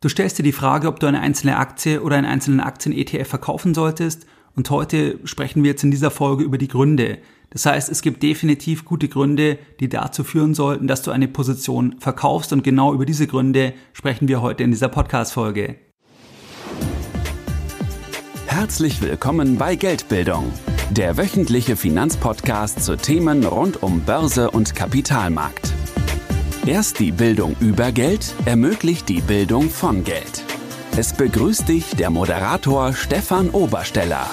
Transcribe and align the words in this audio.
Du 0.00 0.08
stellst 0.08 0.38
dir 0.38 0.44
die 0.44 0.52
Frage, 0.52 0.86
ob 0.86 1.00
du 1.00 1.08
eine 1.08 1.18
einzelne 1.18 1.56
Aktie 1.56 2.00
oder 2.00 2.14
einen 2.14 2.26
einzelnen 2.26 2.60
Aktien-ETF 2.60 3.26
verkaufen 3.26 3.74
solltest 3.74 4.26
und 4.54 4.70
heute 4.70 5.18
sprechen 5.24 5.64
wir 5.64 5.72
jetzt 5.72 5.82
in 5.82 5.90
dieser 5.90 6.12
Folge 6.12 6.44
über 6.44 6.56
die 6.56 6.68
Gründe. 6.68 7.18
Das 7.50 7.66
heißt, 7.66 7.88
es 7.88 8.00
gibt 8.00 8.22
definitiv 8.22 8.84
gute 8.84 9.08
Gründe, 9.08 9.58
die 9.80 9.88
dazu 9.88 10.22
führen 10.22 10.54
sollten, 10.54 10.86
dass 10.86 11.02
du 11.02 11.10
eine 11.10 11.26
Position 11.26 11.96
verkaufst 11.98 12.52
und 12.52 12.62
genau 12.62 12.94
über 12.94 13.06
diese 13.06 13.26
Gründe 13.26 13.74
sprechen 13.92 14.28
wir 14.28 14.40
heute 14.40 14.62
in 14.62 14.70
dieser 14.70 14.86
Podcast-Folge. 14.86 15.74
Herzlich 18.46 19.02
willkommen 19.02 19.58
bei 19.58 19.74
Geldbildung, 19.74 20.52
der 20.90 21.16
wöchentliche 21.16 21.74
Finanzpodcast 21.74 22.84
zu 22.84 22.96
Themen 22.96 23.44
rund 23.44 23.82
um 23.82 24.02
Börse 24.02 24.52
und 24.52 24.76
Kapitalmarkt. 24.76 25.72
Erst 26.68 26.98
die 26.98 27.12
Bildung 27.12 27.56
über 27.60 27.92
Geld 27.92 28.34
ermöglicht 28.44 29.08
die 29.08 29.22
Bildung 29.22 29.70
von 29.70 30.04
Geld. 30.04 30.44
Es 30.98 31.14
begrüßt 31.14 31.66
dich 31.66 31.96
der 31.96 32.10
Moderator 32.10 32.92
Stefan 32.92 33.48
Obersteller. 33.48 34.26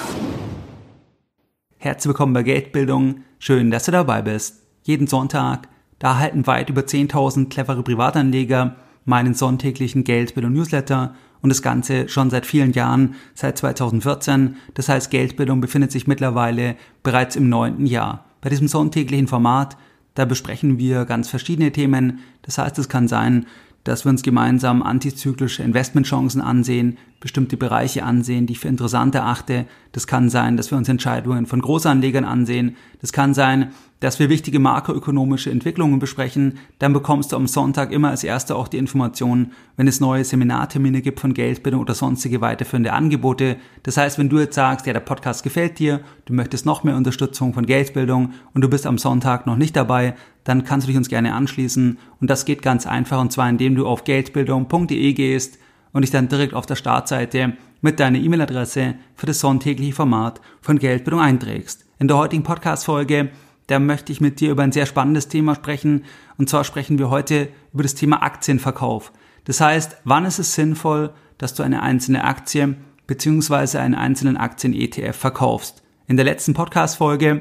Herzlich 1.78 2.10
willkommen 2.10 2.34
bei 2.34 2.42
Geldbildung. 2.42 3.22
Schön, 3.38 3.70
dass 3.70 3.84
du 3.84 3.92
dabei 3.92 4.20
bist. 4.20 4.66
Jeden 4.82 5.06
Sonntag, 5.06 5.70
da 5.98 6.18
halten 6.18 6.46
weit 6.46 6.68
über 6.68 6.82
10.000 6.82 7.48
clevere 7.48 7.82
Privatanleger 7.82 8.76
meinen 9.06 9.32
sonntäglichen 9.32 10.04
Geldbildung 10.04 10.52
Newsletter 10.52 11.14
und 11.40 11.48
das 11.48 11.62
Ganze 11.62 12.10
schon 12.10 12.28
seit 12.28 12.44
vielen 12.44 12.74
Jahren, 12.74 13.14
seit 13.32 13.56
2014. 13.56 14.56
Das 14.74 14.90
heißt, 14.90 15.10
Geldbildung 15.10 15.62
befindet 15.62 15.90
sich 15.90 16.06
mittlerweile 16.06 16.76
bereits 17.02 17.34
im 17.34 17.48
neunten 17.48 17.86
Jahr. 17.86 18.26
Bei 18.42 18.50
diesem 18.50 18.68
sonntäglichen 18.68 19.26
Format 19.26 19.78
da 20.16 20.24
besprechen 20.24 20.78
wir 20.78 21.04
ganz 21.04 21.28
verschiedene 21.28 21.70
Themen. 21.70 22.20
Das 22.42 22.58
heißt, 22.58 22.78
es 22.78 22.88
kann 22.88 23.06
sein, 23.06 23.46
dass 23.84 24.04
wir 24.04 24.10
uns 24.10 24.22
gemeinsam 24.22 24.82
antizyklische 24.82 25.62
Investmentchancen 25.62 26.40
ansehen, 26.40 26.98
bestimmte 27.20 27.56
Bereiche 27.56 28.04
ansehen, 28.04 28.46
die 28.46 28.52
ich 28.52 28.60
für 28.60 28.68
interessant 28.68 29.14
erachte. 29.14 29.66
Das 29.92 30.06
kann 30.06 30.28
sein, 30.28 30.56
dass 30.56 30.70
wir 30.70 30.78
uns 30.78 30.88
Entscheidungen 30.88 31.46
von 31.46 31.62
Großanlegern 31.62 32.24
ansehen. 32.24 32.76
Das 33.00 33.12
kann 33.12 33.32
sein, 33.32 33.72
dass 34.00 34.18
wir 34.18 34.28
wichtige 34.28 34.58
makroökonomische 34.58 35.50
Entwicklungen 35.50 35.98
besprechen. 35.98 36.58
Dann 36.78 36.92
bekommst 36.92 37.32
du 37.32 37.36
am 37.36 37.46
Sonntag 37.46 37.92
immer 37.92 38.10
als 38.10 38.22
Erster 38.22 38.56
auch 38.56 38.68
die 38.68 38.76
Informationen, 38.76 39.52
wenn 39.76 39.88
es 39.88 40.00
neue 40.00 40.24
Seminartermine 40.24 41.00
gibt 41.00 41.20
von 41.20 41.32
Geldbildung 41.32 41.80
oder 41.80 41.94
sonstige 41.94 42.42
weiterführende 42.42 42.92
Angebote. 42.92 43.56
Das 43.84 43.96
heißt, 43.96 44.18
wenn 44.18 44.28
du 44.28 44.38
jetzt 44.38 44.54
sagst, 44.54 44.86
ja, 44.86 44.92
der 44.92 45.00
Podcast 45.00 45.42
gefällt 45.42 45.78
dir, 45.78 46.00
du 46.26 46.34
möchtest 46.34 46.66
noch 46.66 46.84
mehr 46.84 46.96
Unterstützung 46.96 47.54
von 47.54 47.64
Geldbildung 47.64 48.34
und 48.52 48.60
du 48.60 48.68
bist 48.68 48.86
am 48.86 48.98
Sonntag 48.98 49.46
noch 49.46 49.56
nicht 49.56 49.76
dabei, 49.76 50.14
dann 50.44 50.64
kannst 50.64 50.86
du 50.86 50.88
dich 50.88 50.98
uns 50.98 51.08
gerne 51.08 51.32
anschließen. 51.32 51.98
Und 52.20 52.30
das 52.30 52.44
geht 52.44 52.60
ganz 52.60 52.86
einfach 52.86 53.20
und 53.20 53.32
zwar 53.32 53.48
indem 53.48 53.74
du 53.74 53.86
auf 53.86 54.04
geldbildung.de 54.04 55.12
gehst 55.14 55.58
und 55.96 56.02
dich 56.02 56.10
dann 56.10 56.28
direkt 56.28 56.52
auf 56.52 56.66
der 56.66 56.76
Startseite 56.76 57.54
mit 57.80 58.00
deiner 58.00 58.18
E-Mail-Adresse 58.18 58.96
für 59.14 59.24
das 59.24 59.40
sonntägliche 59.40 59.94
Format 59.94 60.42
von 60.60 60.78
Geldbildung 60.78 61.22
einträgst. 61.22 61.86
In 61.98 62.06
der 62.06 62.18
heutigen 62.18 62.42
Podcast-Folge, 62.42 63.30
da 63.66 63.78
möchte 63.78 64.12
ich 64.12 64.20
mit 64.20 64.38
dir 64.40 64.50
über 64.50 64.62
ein 64.62 64.72
sehr 64.72 64.84
spannendes 64.84 65.28
Thema 65.28 65.54
sprechen. 65.54 66.04
Und 66.36 66.50
zwar 66.50 66.64
sprechen 66.64 66.98
wir 66.98 67.08
heute 67.08 67.48
über 67.72 67.82
das 67.82 67.94
Thema 67.94 68.22
Aktienverkauf. 68.22 69.10
Das 69.46 69.62
heißt, 69.62 69.96
wann 70.04 70.26
ist 70.26 70.38
es 70.38 70.54
sinnvoll, 70.54 71.14
dass 71.38 71.54
du 71.54 71.62
eine 71.62 71.80
einzelne 71.80 72.24
Aktie 72.24 72.76
bzw. 73.06 73.78
einen 73.78 73.94
einzelnen 73.94 74.36
Aktien-ETF 74.36 75.16
verkaufst? 75.16 75.82
In 76.08 76.16
der 76.16 76.26
letzten 76.26 76.52
Podcast-Folge 76.52 77.40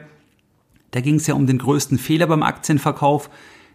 da 0.92 1.02
ging 1.02 1.16
es 1.16 1.28
ja 1.28 1.34
um 1.34 1.46
den 1.46 1.58
größten 1.58 1.98
Fehler 1.98 2.26
beim 2.26 2.42
Aktienverkauf. 2.42 3.30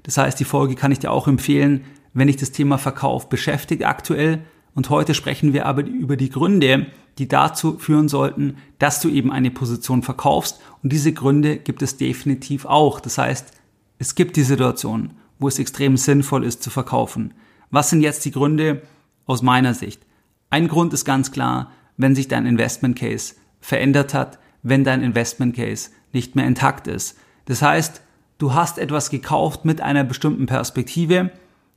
Das 0.05 0.17
heißt, 0.17 0.41
die 0.41 0.47
Folge 0.47 0.75
kann 0.75 0.91
ich 0.91 1.01
dir 1.01 1.11
auch 1.11 1.29
empfehlen, 1.29 1.85
wenn 2.15 2.29
dich 2.29 2.39
das 2.39 2.51
Thema 2.51 2.79
Verkauf 2.79 3.29
beschäftigt 3.29 3.85
aktuell. 3.85 4.41
Und 4.75 4.91
heute 4.91 5.15
sprechen 5.15 5.53
wir 5.53 5.67
aber 5.67 5.85
über 5.85 6.17
die 6.17 6.31
Gründe, 6.31 6.87
die 7.19 7.29
dazu 7.29 7.79
führen 7.79 8.09
sollten, 8.09 8.57
dass 8.79 9.01
du 9.01 9.09
eben 9.09 9.33
eine 9.33 9.51
Position 9.51 10.03
verkaufst. 10.03 10.61
Und 10.83 10.93
diese 10.93 11.13
Gründe 11.13 11.57
gibt 11.57 11.83
es 11.83 11.97
definitiv 11.97 12.65
auch. 12.65 13.01
Das 13.01 13.19
heißt, 13.19 13.53
es 13.99 14.15
gibt 14.15 14.37
die 14.37 14.43
Situation, 14.43 15.15
wo 15.39 15.49
es 15.49 15.59
extrem 15.59 15.97
sinnvoll 15.97 16.45
ist 16.45 16.63
zu 16.63 16.71
verkaufen. 16.71 17.35
Was 17.71 17.91
sind 17.91 18.01
jetzt 18.01 18.25
die 18.25 18.31
Gründe 18.31 18.83
aus 19.27 19.43
meiner 19.43 19.75
Sicht? 19.75 20.03
Ein 20.51 20.69
Grund 20.69 20.93
ist 20.93 21.05
ganz 21.05 21.31
klar, 21.33 21.71
wenn 21.97 22.15
sich 22.15 22.29
dein 22.29 22.47
Investment 22.47 22.99
Case 22.99 23.35
verändert 23.61 24.15
hat, 24.15 24.39
wenn 24.63 24.85
dein 24.85 25.03
Investment 25.03 25.55
Case 25.55 25.91
nicht 26.13 26.35
mehr 26.35 26.47
intakt 26.47 26.87
ist. 26.87 27.19
Das 27.45 27.63
heißt, 27.63 28.03
du 28.39 28.55
hast 28.55 28.79
etwas 28.79 29.11
gekauft 29.11 29.65
mit 29.65 29.81
einer 29.81 30.05
bestimmten 30.05 30.47
Perspektive 30.47 31.31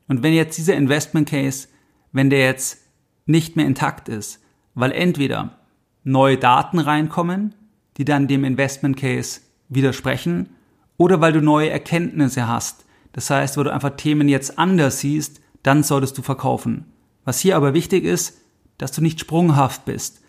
und 0.08 0.24
wenn 0.24 0.34
jetzt 0.34 0.58
dieser 0.58 0.76
Investment 0.76 1.30
Case, 1.30 1.68
wenn 2.12 2.30
der 2.30 2.40
jetzt 2.40 2.83
nicht 3.26 3.56
mehr 3.56 3.66
intakt 3.66 4.10
ist, 4.10 4.42
weil 4.76 4.92
entweder 4.92 5.58
neue 6.04 6.38
Daten 6.38 6.80
reinkommen, 6.80 7.56
die 7.98 8.06
dann 8.06 8.28
dem 8.28 8.44
Investment 8.44 8.98
Case 8.98 9.42
widersprechen, 9.70 10.50
oder 10.98 11.22
weil 11.22 11.34
du 11.34 11.42
neue 11.42 11.70
Erkenntnisse 11.70 12.48
hast. 12.48 12.86
Das 13.14 13.30
heißt, 13.30 13.58
weil 13.58 13.66
du 13.66 13.74
einfach 13.74 13.92
Themen 13.92 14.28
jetzt 14.28 14.58
anders 14.58 15.00
siehst, 15.00 15.42
dann 15.64 15.84
solltest 15.84 16.18
du 16.18 16.22
verkaufen. 16.22 16.86
Was 17.26 17.40
hier 17.40 17.56
aber 17.56 17.74
wichtig 17.74 18.04
ist, 18.04 18.40
dass 18.78 18.92
du 18.92 19.02
nicht 19.02 19.20
sprunghaft 19.20 19.86
bist. 19.86 20.22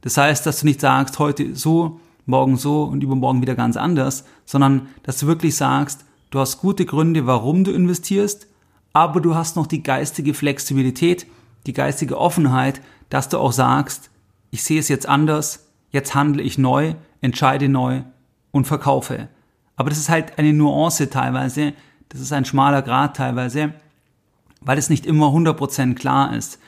Das 0.00 0.16
heißt, 0.16 0.44
dass 0.46 0.60
du 0.60 0.66
nicht 0.66 0.80
sagst, 0.80 1.18
heute 1.18 1.54
so, 1.54 2.00
morgen 2.26 2.56
so 2.56 2.84
und 2.84 3.02
übermorgen 3.02 3.42
wieder 3.42 3.54
ganz 3.54 3.76
anders, 3.76 4.24
sondern 4.44 4.88
dass 5.02 5.18
du 5.18 5.26
wirklich 5.26 5.56
sagst, 5.56 6.04
du 6.30 6.38
hast 6.38 6.60
gute 6.60 6.86
Gründe, 6.86 7.26
warum 7.26 7.64
du 7.64 7.72
investierst, 7.72 8.46
aber 8.92 9.20
du 9.20 9.34
hast 9.34 9.56
noch 9.56 9.66
die 9.66 9.82
geistige 9.82 10.34
Flexibilität, 10.34 11.26
die 11.70 11.74
geistige 11.74 12.18
Offenheit, 12.18 12.80
dass 13.08 13.28
du 13.28 13.38
auch 13.38 13.52
sagst, 13.52 14.10
ich 14.50 14.64
sehe 14.64 14.80
es 14.80 14.88
jetzt 14.88 15.08
anders, 15.08 15.68
jetzt 15.90 16.14
handle 16.14 16.42
ich 16.42 16.58
neu, 16.58 16.94
entscheide 17.20 17.68
neu 17.68 18.02
und 18.50 18.66
verkaufe. 18.66 19.28
Aber 19.76 19.88
das 19.88 19.98
ist 19.98 20.08
halt 20.08 20.38
eine 20.38 20.52
Nuance 20.52 21.10
teilweise, 21.10 21.72
das 22.08 22.20
ist 22.20 22.32
ein 22.32 22.44
schmaler 22.44 22.82
Grad 22.82 23.16
teilweise, 23.16 23.72
weil 24.60 24.78
es 24.78 24.90
nicht 24.90 25.06
immer 25.06 25.28
100% 25.28 25.94
klar 25.94 26.34
ist 26.34 26.58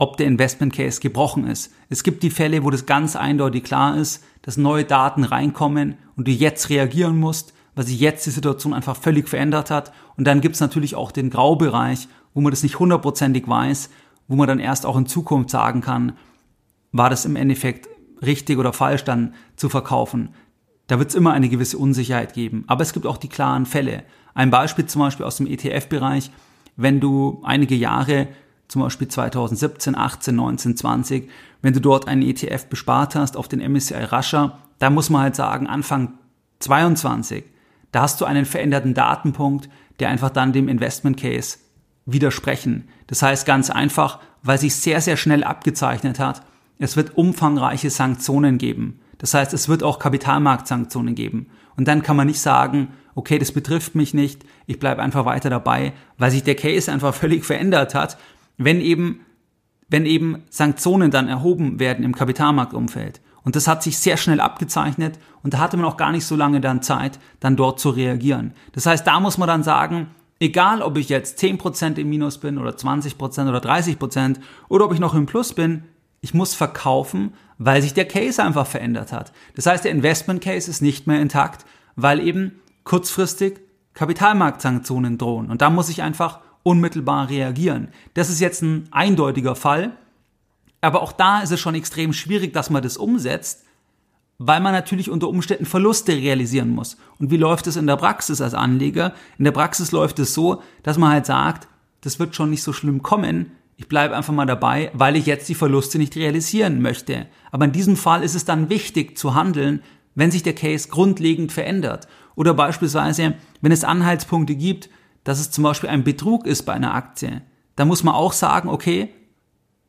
ob 0.00 0.16
der 0.16 0.26
Investment 0.26 0.72
Case 0.72 0.98
gebrochen 0.98 1.46
ist. 1.46 1.74
Es 1.90 2.02
gibt 2.02 2.22
die 2.22 2.30
Fälle, 2.30 2.64
wo 2.64 2.70
das 2.70 2.86
ganz 2.86 3.16
eindeutig 3.16 3.64
klar 3.64 3.98
ist, 3.98 4.24
dass 4.40 4.56
neue 4.56 4.84
Daten 4.84 5.24
reinkommen 5.24 5.98
und 6.16 6.26
du 6.26 6.32
jetzt 6.32 6.70
reagieren 6.70 7.18
musst, 7.18 7.52
weil 7.74 7.84
sich 7.84 8.00
jetzt 8.00 8.24
die 8.24 8.30
Situation 8.30 8.72
einfach 8.72 8.96
völlig 8.96 9.28
verändert 9.28 9.70
hat. 9.70 9.92
Und 10.16 10.24
dann 10.24 10.40
gibt 10.40 10.54
es 10.54 10.62
natürlich 10.62 10.94
auch 10.94 11.12
den 11.12 11.28
Graubereich, 11.28 12.08
wo 12.32 12.40
man 12.40 12.50
das 12.50 12.62
nicht 12.62 12.78
hundertprozentig 12.78 13.46
weiß, 13.46 13.90
wo 14.30 14.36
man 14.36 14.46
dann 14.46 14.60
erst 14.60 14.86
auch 14.86 14.96
in 14.96 15.06
Zukunft 15.06 15.50
sagen 15.50 15.80
kann, 15.80 16.12
war 16.92 17.10
das 17.10 17.24
im 17.24 17.34
Endeffekt 17.34 17.88
richtig 18.22 18.58
oder 18.58 18.72
falsch 18.72 19.02
dann 19.02 19.34
zu 19.56 19.68
verkaufen. 19.68 20.30
Da 20.86 21.00
wird 21.00 21.10
es 21.10 21.16
immer 21.16 21.32
eine 21.32 21.48
gewisse 21.48 21.76
Unsicherheit 21.76 22.32
geben. 22.32 22.62
Aber 22.68 22.82
es 22.82 22.92
gibt 22.92 23.06
auch 23.06 23.16
die 23.16 23.28
klaren 23.28 23.66
Fälle. 23.66 24.04
Ein 24.32 24.50
Beispiel 24.50 24.86
zum 24.86 25.00
Beispiel 25.00 25.26
aus 25.26 25.38
dem 25.38 25.48
ETF-Bereich, 25.48 26.30
wenn 26.76 27.00
du 27.00 27.40
einige 27.42 27.74
Jahre 27.74 28.28
zum 28.68 28.82
Beispiel 28.82 29.08
2017, 29.08 29.96
18, 29.96 30.36
19, 30.36 30.76
20, 30.76 31.28
wenn 31.60 31.74
du 31.74 31.80
dort 31.80 32.06
einen 32.06 32.22
ETF 32.22 32.66
bespart 32.66 33.16
hast 33.16 33.36
auf 33.36 33.48
den 33.48 33.58
MSCI 33.58 34.04
Russia, 34.04 34.60
da 34.78 34.90
muss 34.90 35.10
man 35.10 35.22
halt 35.22 35.34
sagen, 35.34 35.66
Anfang 35.66 36.18
22, 36.60 37.42
da 37.90 38.02
hast 38.02 38.20
du 38.20 38.26
einen 38.26 38.44
veränderten 38.44 38.94
Datenpunkt, 38.94 39.68
der 39.98 40.08
einfach 40.08 40.30
dann 40.30 40.52
dem 40.52 40.68
Investment 40.68 41.16
Case 41.16 41.58
widersprechen. 42.06 42.88
Das 43.06 43.22
heißt 43.22 43.46
ganz 43.46 43.70
einfach, 43.70 44.20
weil 44.42 44.58
sich 44.58 44.74
sehr, 44.74 45.00
sehr 45.00 45.16
schnell 45.16 45.44
abgezeichnet 45.44 46.18
hat, 46.18 46.42
es 46.78 46.96
wird 46.96 47.16
umfangreiche 47.16 47.90
Sanktionen 47.90 48.56
geben. 48.56 49.00
Das 49.18 49.34
heißt, 49.34 49.52
es 49.52 49.68
wird 49.68 49.82
auch 49.82 49.98
Kapitalmarktsanktionen 49.98 51.14
geben. 51.14 51.48
Und 51.76 51.88
dann 51.88 52.02
kann 52.02 52.16
man 52.16 52.26
nicht 52.26 52.40
sagen, 52.40 52.88
okay, 53.14 53.38
das 53.38 53.52
betrifft 53.52 53.94
mich 53.94 54.14
nicht, 54.14 54.44
ich 54.66 54.78
bleibe 54.78 55.02
einfach 55.02 55.26
weiter 55.26 55.50
dabei, 55.50 55.92
weil 56.16 56.30
sich 56.30 56.42
der 56.42 56.54
Case 56.54 56.90
einfach 56.90 57.14
völlig 57.14 57.44
verändert 57.44 57.94
hat 57.94 58.16
wenn 58.60 58.80
eben, 58.80 59.20
wenn 59.88 60.04
eben 60.04 60.42
Sanktionen 60.50 61.10
dann 61.10 61.28
erhoben 61.28 61.80
werden 61.80 62.04
im 62.04 62.14
Kapitalmarktumfeld. 62.14 63.22
Und 63.42 63.56
das 63.56 63.66
hat 63.66 63.82
sich 63.82 63.98
sehr 63.98 64.18
schnell 64.18 64.38
abgezeichnet 64.38 65.18
und 65.42 65.54
da 65.54 65.58
hatte 65.58 65.78
man 65.78 65.86
auch 65.86 65.96
gar 65.96 66.12
nicht 66.12 66.26
so 66.26 66.36
lange 66.36 66.60
dann 66.60 66.82
Zeit, 66.82 67.18
dann 67.40 67.56
dort 67.56 67.80
zu 67.80 67.88
reagieren. 67.88 68.52
Das 68.72 68.84
heißt, 68.84 69.06
da 69.06 69.18
muss 69.18 69.38
man 69.38 69.48
dann 69.48 69.62
sagen, 69.62 70.08
egal 70.40 70.82
ob 70.82 70.96
ich 70.96 71.08
jetzt 71.08 71.38
10% 71.40 71.98
im 71.98 72.08
Minus 72.08 72.38
bin 72.38 72.58
oder 72.58 72.70
20% 72.70 73.48
oder 73.48 73.58
30% 73.58 74.40
oder 74.68 74.86
ob 74.86 74.92
ich 74.92 74.98
noch 74.98 75.14
im 75.14 75.26
Plus 75.26 75.52
bin, 75.52 75.84
ich 76.22 76.34
muss 76.34 76.54
verkaufen, 76.54 77.34
weil 77.58 77.82
sich 77.82 77.94
der 77.94 78.06
Case 78.06 78.42
einfach 78.42 78.66
verändert 78.66 79.12
hat. 79.12 79.32
Das 79.54 79.66
heißt, 79.66 79.84
der 79.84 79.92
Investment 79.92 80.42
Case 80.42 80.68
ist 80.68 80.82
nicht 80.82 81.06
mehr 81.06 81.20
intakt, 81.20 81.64
weil 81.94 82.20
eben 82.20 82.60
kurzfristig 82.84 83.60
Kapitalmarktsanktionen 83.94 85.18
drohen. 85.18 85.50
Und 85.50 85.62
da 85.62 85.70
muss 85.70 85.88
ich 85.88 86.02
einfach 86.02 86.40
unmittelbar 86.62 87.28
reagieren. 87.28 87.88
Das 88.14 88.28
ist 88.30 88.40
jetzt 88.40 88.62
ein 88.62 88.88
eindeutiger 88.90 89.54
Fall, 89.54 89.92
aber 90.80 91.02
auch 91.02 91.12
da 91.12 91.40
ist 91.40 91.52
es 91.52 91.60
schon 91.60 91.74
extrem 91.74 92.12
schwierig, 92.12 92.52
dass 92.52 92.70
man 92.70 92.82
das 92.82 92.96
umsetzt, 92.96 93.64
weil 94.42 94.60
man 94.60 94.72
natürlich 94.72 95.10
unter 95.10 95.28
Umständen 95.28 95.66
Verluste 95.66 96.12
realisieren 96.12 96.70
muss. 96.70 96.96
Und 97.18 97.30
wie 97.30 97.36
läuft 97.36 97.66
es 97.66 97.76
in 97.76 97.86
der 97.86 97.96
Praxis 97.96 98.40
als 98.40 98.54
Anleger? 98.54 99.12
In 99.36 99.44
der 99.44 99.52
Praxis 99.52 99.92
läuft 99.92 100.18
es 100.18 100.32
so, 100.32 100.62
dass 100.82 100.96
man 100.96 101.12
halt 101.12 101.26
sagt, 101.26 101.68
das 102.00 102.18
wird 102.18 102.34
schon 102.34 102.48
nicht 102.48 102.62
so 102.62 102.72
schlimm 102.72 103.02
kommen. 103.02 103.52
ich 103.76 103.86
bleibe 103.86 104.16
einfach 104.16 104.32
mal 104.32 104.46
dabei, 104.46 104.90
weil 104.94 105.16
ich 105.16 105.26
jetzt 105.26 105.48
die 105.50 105.54
Verluste 105.54 105.98
nicht 105.98 106.16
realisieren 106.16 106.80
möchte. 106.80 107.26
Aber 107.50 107.66
in 107.66 107.72
diesem 107.72 107.96
Fall 107.96 108.22
ist 108.22 108.34
es 108.34 108.46
dann 108.46 108.70
wichtig 108.70 109.18
zu 109.18 109.34
handeln, 109.34 109.82
wenn 110.14 110.30
sich 110.30 110.42
der 110.42 110.54
Case 110.54 110.88
grundlegend 110.88 111.52
verändert. 111.52 112.08
Oder 112.34 112.54
beispielsweise, 112.54 113.34
wenn 113.60 113.72
es 113.72 113.84
Anhaltspunkte 113.84 114.54
gibt, 114.54 114.88
dass 115.22 115.38
es 115.38 115.50
zum 115.50 115.64
Beispiel 115.64 115.90
ein 115.90 116.04
Betrug 116.04 116.46
ist 116.46 116.62
bei 116.62 116.72
einer 116.72 116.94
Aktie. 116.94 117.42
Da 117.76 117.84
muss 117.84 118.04
man 118.04 118.14
auch 118.14 118.32
sagen, 118.32 118.70
okay, 118.70 119.10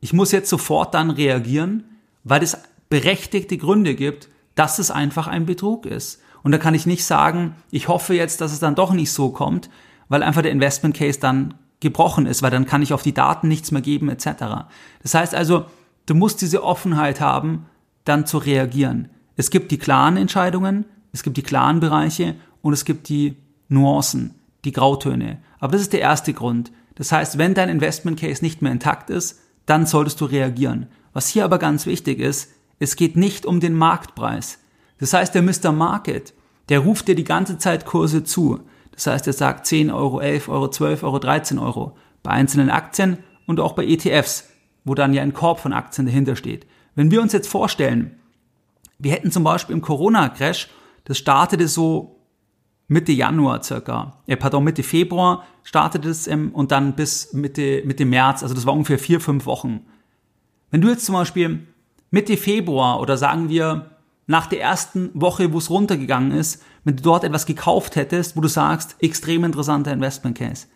ich 0.02 0.12
muss 0.12 0.34
jetzt 0.34 0.50
sofort 0.50 0.94
dann 0.94 1.10
reagieren, 1.10 1.86
weil 2.26 2.44
es 2.44 2.58
berechtigte 2.90 3.58
Gründe 3.58 3.96
gibt, 3.96 4.28
dass 4.56 4.80
es 4.80 4.92
einfach 4.92 5.28
ein 5.28 5.46
Betrug 5.46 5.86
ist. 5.86 6.22
Und 6.44 6.52
da 6.52 6.58
kann 6.58 6.74
ich 6.74 6.86
nicht 6.86 7.06
sagen, 7.06 7.56
ich 7.70 7.88
hoffe 7.88 8.14
jetzt, 8.14 8.42
dass 8.42 8.52
es 8.52 8.60
dann 8.60 8.76
doch 8.76 8.94
nicht 8.94 9.12
so 9.12 9.30
kommt, 9.30 9.70
weil 10.10 10.24
einfach 10.24 10.42
der 10.42 10.52
Investment 10.52 10.96
Case 10.96 11.20
dann 11.20 11.54
gebrochen 11.80 12.26
ist, 12.26 12.42
weil 12.42 12.52
dann 12.52 12.66
kann 12.66 12.82
ich 12.82 12.94
auf 12.94 13.04
die 13.04 13.14
Daten 13.14 13.48
nichts 13.48 13.72
mehr 13.72 13.82
geben 13.82 14.10
etc. 14.10 14.68
Das 15.02 15.14
heißt 15.14 15.36
also, 15.36 15.66
du 16.06 16.16
musst 16.16 16.42
diese 16.42 16.64
Offenheit 16.64 17.22
haben, 17.22 17.66
dann 18.06 18.26
zu 18.26 18.38
reagieren. 18.38 19.10
Es 19.36 19.50
gibt 19.50 19.72
die 19.72 19.78
klaren 19.78 20.18
Entscheidungen, 20.18 20.86
es 21.12 21.24
gibt 21.24 21.38
die 21.38 21.44
klaren 21.44 21.80
Bereiche 21.80 22.36
und 22.62 22.74
es 22.74 22.86
gibt 22.86 23.10
die 23.10 23.38
Nuancen, 23.70 24.36
die 24.66 24.72
Grautöne. 24.72 25.40
Aber 25.60 25.74
das 25.74 25.82
ist 25.82 25.94
der 25.94 26.02
erste 26.02 26.34
Grund. 26.34 26.72
Das 26.96 27.12
heißt, 27.12 27.38
wenn 27.38 27.54
dein 27.54 27.70
Investment 27.70 28.20
Case 28.20 28.44
nicht 28.44 28.62
mehr 28.62 28.72
intakt 28.72 29.10
ist, 29.10 29.40
dann 29.66 29.86
solltest 29.86 30.22
du 30.22 30.26
reagieren. 30.26 30.88
Was 31.14 31.28
hier 31.28 31.46
aber 31.46 31.58
ganz 31.58 31.86
wichtig 31.86 32.20
ist, 32.20 32.52
es 32.82 32.96
geht 32.96 33.16
nicht 33.16 33.46
um 33.46 33.60
den 33.60 33.76
Marktpreis. 33.76 34.58
Das 34.98 35.14
heißt, 35.14 35.36
der 35.36 35.44
Mr. 35.44 35.72
Market, 35.72 36.34
der 36.70 36.80
ruft 36.80 37.08
dir 37.08 37.14
die 37.14 37.24
ganze 37.24 37.60
Zeit 37.60 37.86
Kurse 37.86 38.24
zu. 38.24 38.62
Das 38.92 39.06
heißt, 39.06 39.28
er 39.28 39.34
sagt 39.34 39.68
10 39.68 39.92
Euro, 39.92 40.20
11 40.20 40.50
Euro, 40.50 40.68
12 40.68 41.04
Euro, 41.04 41.20
13 41.20 41.60
Euro. 41.60 41.96
Bei 42.24 42.32
einzelnen 42.32 42.72
Aktien 42.72 43.20
und 43.46 43.60
auch 43.60 43.74
bei 43.74 43.86
ETFs, 43.86 44.50
wo 44.84 44.96
dann 44.96 45.14
ja 45.14 45.22
ein 45.22 45.34
Korb 45.34 45.60
von 45.60 45.74
Aktien 45.74 46.08
dahinter 46.08 46.36
steht. 46.36 46.66
Wenn 46.96 47.12
wir 47.12 47.22
uns 47.22 47.34
jetzt 47.34 47.48
vorstellen, 47.48 48.20
wir 48.98 49.12
hätten 49.12 49.32
zum 49.32 49.44
Beispiel 49.44 49.76
im 49.76 49.82
Corona-Crash, 49.82 50.70
das 51.04 51.20
startete 51.20 51.68
so 51.68 52.20
Mitte 52.88 53.12
Januar 53.12 53.62
circa, 53.62 54.24
äh, 54.26 54.38
pardon, 54.38 54.64
Mitte 54.64 54.82
Februar 54.82 55.46
startete 55.62 56.10
es 56.10 56.26
ähm, 56.26 56.50
und 56.54 56.72
dann 56.72 56.96
bis 56.96 57.32
Mitte, 57.32 57.84
Mitte 57.86 58.06
März, 58.06 58.42
also 58.42 58.56
das 58.56 58.66
war 58.66 58.74
ungefähr 58.74 58.98
vier, 58.98 59.20
fünf 59.20 59.46
Wochen. 59.46 59.86
Wenn 60.72 60.82
du 60.82 60.90
jetzt 60.90 61.06
zum 61.06 61.14
Beispiel 61.14 61.68
Mitte 62.12 62.38
Februar 62.38 63.00
oder 63.00 63.18
sagen 63.18 63.50
wir 63.50 63.90
nach 64.28 64.48
der 64.48 64.62
ersten 64.62 65.10
Woche, 65.14 65.52
wo 65.54 65.58
es 65.58 65.70
runtergegangen 65.70 66.32
ist, 66.32 66.62
wenn 66.84 66.98
du 66.98 67.04
dort 67.04 67.24
etwas 67.24 67.46
gekauft 67.46 67.96
hättest, 67.96 68.36
wo 68.36 68.42
du 68.42 68.48
sagst, 68.48 68.96
extrem 69.00 69.44
interessanter 69.44 69.92
Investment 69.92 70.38
Case. 70.38 70.68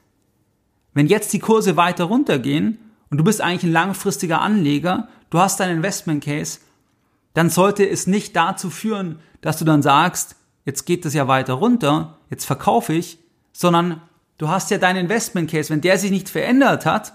Wenn 0.94 1.08
jetzt 1.08 1.34
die 1.34 1.40
Kurse 1.40 1.76
weiter 1.76 2.06
runtergehen 2.06 2.80
und 3.10 3.18
du 3.18 3.24
bist 3.24 3.42
eigentlich 3.42 3.64
ein 3.64 3.74
langfristiger 3.74 4.42
Anleger, 4.42 5.10
du 5.30 5.40
hast 5.40 5.60
deinen 5.60 5.78
Investment 5.78 6.24
Case, 6.24 6.60
dann 7.34 7.50
sollte 7.50 7.88
es 7.88 8.08
nicht 8.08 8.36
dazu 8.36 8.70
führen, 8.70 9.20
dass 9.42 9.58
du 9.58 9.66
dann 9.66 9.82
sagst, 9.82 10.38
jetzt 10.64 10.86
geht 10.86 11.04
das 11.04 11.14
ja 11.14 11.28
weiter 11.28 11.54
runter, 11.54 12.18
jetzt 12.30 12.46
verkaufe 12.46 12.94
ich, 12.94 13.20
sondern 13.52 14.02
du 14.38 14.48
hast 14.48 14.72
ja 14.72 14.78
deinen 14.78 15.00
Investment 15.00 15.52
Case, 15.52 15.70
wenn 15.70 15.82
der 15.82 15.98
sich 15.98 16.12
nicht 16.12 16.30
verändert 16.30 16.86
hat, 16.86 17.14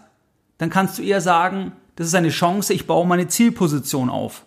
dann 0.58 0.69
kannst 0.69 0.99
du 0.99 1.02
eher 1.02 1.23
sagen, 1.23 1.73
das 2.00 2.08
ist 2.08 2.14
eine 2.14 2.31
Chance, 2.31 2.73
ich 2.73 2.87
baue 2.87 3.06
meine 3.06 3.29
Zielposition 3.29 4.08
auf. 4.08 4.47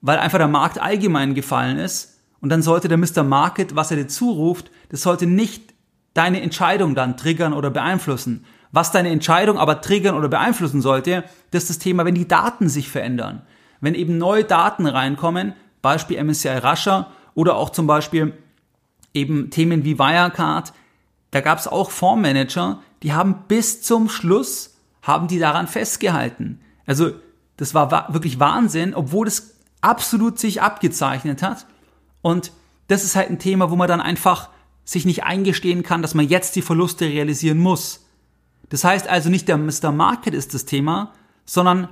Weil 0.00 0.18
einfach 0.18 0.38
der 0.38 0.46
Markt 0.46 0.80
allgemein 0.80 1.34
gefallen 1.34 1.76
ist 1.76 2.20
und 2.40 2.50
dann 2.50 2.62
sollte 2.62 2.86
der 2.86 2.98
Mr. 2.98 3.24
Market, 3.24 3.74
was 3.74 3.90
er 3.90 3.96
dir 3.96 4.06
zuruft, 4.06 4.70
das 4.88 5.02
sollte 5.02 5.26
nicht 5.26 5.74
deine 6.14 6.40
Entscheidung 6.40 6.94
dann 6.94 7.16
triggern 7.16 7.52
oder 7.52 7.70
beeinflussen. 7.70 8.44
Was 8.70 8.92
deine 8.92 9.08
Entscheidung 9.08 9.58
aber 9.58 9.80
triggern 9.80 10.14
oder 10.14 10.28
beeinflussen 10.28 10.80
sollte, 10.80 11.24
das 11.50 11.64
ist 11.64 11.70
das 11.70 11.78
Thema, 11.80 12.04
wenn 12.04 12.14
die 12.14 12.28
Daten 12.28 12.68
sich 12.68 12.88
verändern. 12.88 13.42
Wenn 13.80 13.96
eben 13.96 14.16
neue 14.16 14.44
Daten 14.44 14.86
reinkommen, 14.86 15.54
Beispiel 15.82 16.22
MSCI 16.22 16.58
Russia 16.58 17.08
oder 17.34 17.56
auch 17.56 17.70
zum 17.70 17.88
Beispiel 17.88 18.34
eben 19.14 19.50
Themen 19.50 19.84
wie 19.84 19.98
Wirecard, 19.98 20.72
da 21.32 21.40
gab 21.40 21.58
es 21.58 21.66
auch 21.66 21.90
Fondsmanager, 21.90 22.80
die 23.02 23.14
haben 23.14 23.46
bis 23.48 23.82
zum 23.82 24.08
Schluss, 24.08 24.76
haben 25.02 25.26
die 25.26 25.40
daran 25.40 25.66
festgehalten. 25.66 26.60
Also 26.88 27.12
das 27.58 27.74
war 27.74 28.12
wirklich 28.12 28.40
Wahnsinn, 28.40 28.94
obwohl 28.94 29.28
es 29.28 29.58
absolut 29.82 30.38
sich 30.38 30.62
abgezeichnet 30.62 31.42
hat. 31.42 31.66
Und 32.22 32.50
das 32.88 33.04
ist 33.04 33.14
halt 33.14 33.28
ein 33.28 33.38
Thema, 33.38 33.70
wo 33.70 33.76
man 33.76 33.88
dann 33.88 34.00
einfach 34.00 34.48
sich 34.84 35.04
nicht 35.04 35.22
eingestehen 35.22 35.82
kann, 35.82 36.00
dass 36.00 36.14
man 36.14 36.26
jetzt 36.26 36.56
die 36.56 36.62
Verluste 36.62 37.04
realisieren 37.04 37.58
muss. 37.58 38.06
Das 38.70 38.84
heißt 38.84 39.06
also 39.06 39.28
nicht 39.28 39.48
der 39.48 39.58
Mr. 39.58 39.92
Market 39.92 40.32
ist 40.32 40.54
das 40.54 40.64
Thema, 40.64 41.12
sondern 41.44 41.88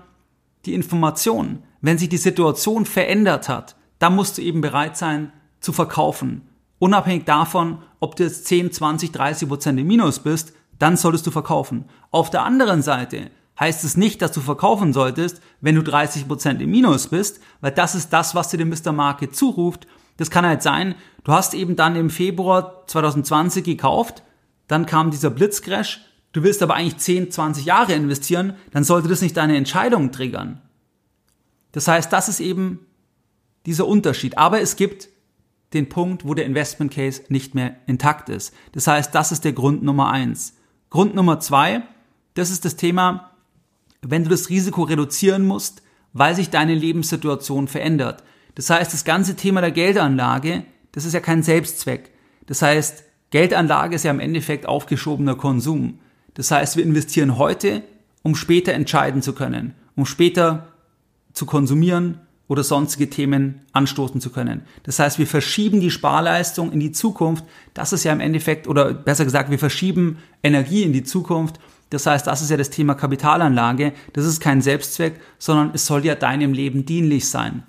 die 0.65 0.75
Information. 0.75 1.63
Wenn 1.83 1.99
sich 1.99 2.09
die 2.09 2.17
Situation 2.17 2.87
verändert 2.87 3.51
hat, 3.51 3.77
dann 3.99 4.17
musst 4.17 4.39
du 4.39 4.43
eben 4.43 4.63
bereit 4.63 4.97
sein 4.97 5.31
zu 5.61 5.75
verkaufen. 5.75 6.49
Unabhängig 6.79 7.25
davon, 7.25 7.83
ob 8.01 8.17
du 8.17 8.25
jetzt 8.25 8.47
10, 8.47 8.73
20, 8.73 9.13
30 9.13 9.49
Prozent 9.49 9.79
im 9.79 9.87
Minus 9.87 10.21
bist, 10.21 10.55
dann 10.79 10.97
solltest 10.97 11.27
du 11.27 11.31
verkaufen. 11.31 11.85
Auf 12.11 12.31
der 12.31 12.45
anderen 12.45 12.81
Seite 12.81 13.31
heißt 13.59 13.85
es 13.85 13.97
nicht, 13.97 14.23
dass 14.23 14.33
du 14.33 14.41
verkaufen 14.41 14.93
solltest, 14.93 15.41
wenn 15.61 15.75
du 15.75 15.83
30 15.83 16.29
Prozent 16.29 16.61
im 16.61 16.71
Minus 16.71 17.09
bist, 17.09 17.41
weil 17.61 17.73
das 17.73 17.95
ist 17.95 18.13
das, 18.13 18.35
was 18.35 18.49
dir 18.49 18.59
der 18.59 18.67
Mr. 18.67 18.93
Market 18.93 19.35
zuruft. 19.35 19.87
Das 20.17 20.31
kann 20.31 20.47
halt 20.47 20.63
sein, 20.63 20.95
du 21.25 21.33
hast 21.33 21.55
eben 21.55 21.77
dann 21.77 21.97
im 21.97 22.11
Februar 22.11 22.87
2020 22.87 23.65
gekauft, 23.65 24.23
dann 24.69 24.87
kam 24.87 25.11
dieser 25.11 25.31
Blitzcrash, 25.31 26.01
du 26.33 26.43
willst 26.43 26.63
aber 26.63 26.75
eigentlich 26.75 26.99
10, 26.99 27.31
20 27.31 27.65
Jahre 27.65 27.93
investieren, 27.93 28.55
dann 28.73 28.85
sollte 28.85 29.09
das 29.09 29.23
nicht 29.23 29.37
deine 29.37 29.57
Entscheidung 29.57 30.13
triggern. 30.13 30.61
Das 31.73 31.89
heißt, 31.89 32.13
das 32.13 32.29
ist 32.29 32.41
eben 32.41 32.87
dieser 33.67 33.87
Unterschied. 33.87 34.39
Aber 34.39 34.61
es 34.61 34.77
gibt 34.77 35.09
den 35.75 35.89
Punkt, 35.89 36.25
wo 36.25 36.33
der 36.33 36.47
Investment 36.47 36.93
Case 36.93 37.23
nicht 37.29 37.55
mehr 37.55 37.77
intakt 37.87 38.29
ist. 38.29 38.55
Das 38.73 38.87
heißt, 38.87 39.15
das 39.15 39.33
ist 39.33 39.45
der 39.45 39.53
Grund 39.53 39.83
Nummer 39.83 40.11
eins. 40.11 40.55
Grund 40.89 41.15
Nummer 41.15 41.41
zwei, 41.41 41.83
das 42.35 42.51
ist 42.51 42.65
das 42.65 42.77
Thema, 42.77 43.33
wenn 44.03 44.25
du 44.25 44.31
das 44.31 44.49
Risiko 44.49 44.83
reduzieren 44.83 45.47
musst, 45.47 45.83
weil 46.13 46.35
sich 46.35 46.51
deine 46.51 46.75
Lebenssituation 46.75 47.69
verändert. 47.69 48.23
Das 48.55 48.71
heißt, 48.71 48.93
das 48.93 49.05
ganze 49.05 49.37
Thema 49.37 49.61
der 49.61 49.71
Geldanlage, 49.71 50.65
das 50.93 51.05
ist 51.05 51.13
ja 51.13 51.21
kein 51.21 51.43
Selbstzweck. 51.43 52.11
Das 52.47 52.63
heißt, 52.63 53.05
Geldanlage 53.31 53.97
ist 53.97 54.05
ja 54.05 54.11
im 54.11 54.21
Endeffekt 54.21 54.67
aufgeschobener 54.67 55.35
Konsum. 55.35 55.99
Das 56.35 56.51
heißt, 56.51 56.77
wir 56.77 56.85
investieren 56.85 57.39
heute, 57.39 57.83
um 58.23 58.35
später 58.35 58.73
entscheiden 58.73 59.23
zu 59.23 59.35
können, 59.35 59.75
um 59.95 60.07
später 60.07 60.69
zu 61.33 61.45
konsumieren 61.45 62.21
oder 62.49 62.63
sonstige 62.63 63.11
Themen 63.11 63.63
anstoßen 63.73 64.21
zu 64.21 64.31
können. 64.31 64.63
Das 64.85 64.99
heißt, 64.99 65.19
wir 65.19 65.27
verschieben 65.27 65.81
die 65.81 65.91
Sparleistung 65.91 66.73
in 66.73 66.81
die 66.81 66.93
Zukunft. 66.93 67.45
Das 67.75 67.93
ist 67.93 68.05
ja 68.05 68.13
im 68.13 68.21
Endeffekt, 68.21 68.69
oder 68.69 68.95
besser 68.95 69.25
gesagt, 69.25 69.51
wir 69.51 69.59
verschieben 69.59 70.19
Energie 70.43 70.83
in 70.83 70.93
die 70.93 71.03
Zukunft. 71.03 71.59
Das 71.91 72.07
heißt, 72.07 72.27
das 72.27 72.43
ist 72.43 72.51
ja 72.51 72.57
das 72.57 72.71
Thema 72.71 72.95
Kapitalanlage. 72.95 73.93
Das 74.13 74.25
ist 74.25 74.41
kein 74.41 74.61
Selbstzweck, 74.61 75.21
sondern 75.39 75.71
es 75.75 75.87
soll 75.87 76.05
ja 76.05 76.15
deinem 76.15 76.53
Leben 76.53 76.85
dienlich 76.85 77.29
sein. 77.29 77.63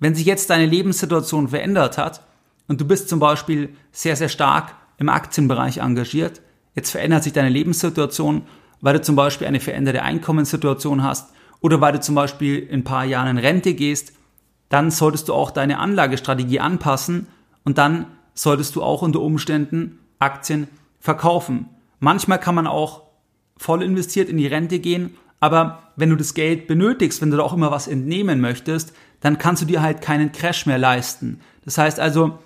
Wenn 0.00 0.14
sich 0.14 0.26
jetzt 0.26 0.50
deine 0.50 0.66
Lebenssituation 0.66 1.48
verändert 1.48 1.98
hat 1.98 2.22
und 2.66 2.80
du 2.80 2.86
bist 2.86 3.08
zum 3.08 3.18
Beispiel 3.18 3.70
sehr, 3.92 4.16
sehr 4.16 4.28
stark 4.28 4.74
im 4.96 5.08
Aktienbereich 5.08 5.78
engagiert, 5.78 6.40
jetzt 6.74 6.90
verändert 6.90 7.24
sich 7.24 7.32
deine 7.32 7.48
Lebenssituation, 7.48 8.42
weil 8.80 8.94
du 8.94 9.02
zum 9.02 9.16
Beispiel 9.16 9.46
eine 9.46 9.60
veränderte 9.60 10.02
Einkommenssituation 10.02 11.02
hast 11.02 11.32
oder 11.60 11.80
weil 11.80 11.92
du 11.92 12.00
zum 12.00 12.14
Beispiel 12.14 12.58
in 12.58 12.80
ein 12.80 12.84
paar 12.84 13.04
Jahren 13.04 13.36
in 13.36 13.38
Rente 13.38 13.74
gehst, 13.74 14.12
dann 14.68 14.90
solltest 14.90 15.28
du 15.28 15.34
auch 15.34 15.50
deine 15.50 15.78
Anlagestrategie 15.78 16.60
anpassen 16.60 17.26
und 17.64 17.78
dann 17.78 18.06
solltest 18.34 18.76
du 18.76 18.82
auch 18.82 19.02
unter 19.02 19.20
Umständen 19.20 19.98
Aktien 20.18 20.68
verkaufen. 21.00 21.68
Manchmal 22.00 22.38
kann 22.38 22.54
man 22.54 22.66
auch 22.66 23.07
voll 23.58 23.82
investiert 23.82 24.28
in 24.28 24.38
die 24.38 24.46
Rente 24.46 24.78
gehen, 24.78 25.16
aber 25.40 25.82
wenn 25.96 26.10
du 26.10 26.16
das 26.16 26.34
Geld 26.34 26.66
benötigst, 26.66 27.20
wenn 27.20 27.30
du 27.30 27.36
da 27.36 27.42
auch 27.42 27.52
immer 27.52 27.70
was 27.70 27.88
entnehmen 27.88 28.40
möchtest, 28.40 28.92
dann 29.20 29.38
kannst 29.38 29.62
du 29.62 29.66
dir 29.66 29.82
halt 29.82 30.00
keinen 30.00 30.32
Crash 30.32 30.66
mehr 30.66 30.78
leisten. 30.78 31.40
Das 31.64 31.78
heißt 31.78 32.00
also, 32.00 32.38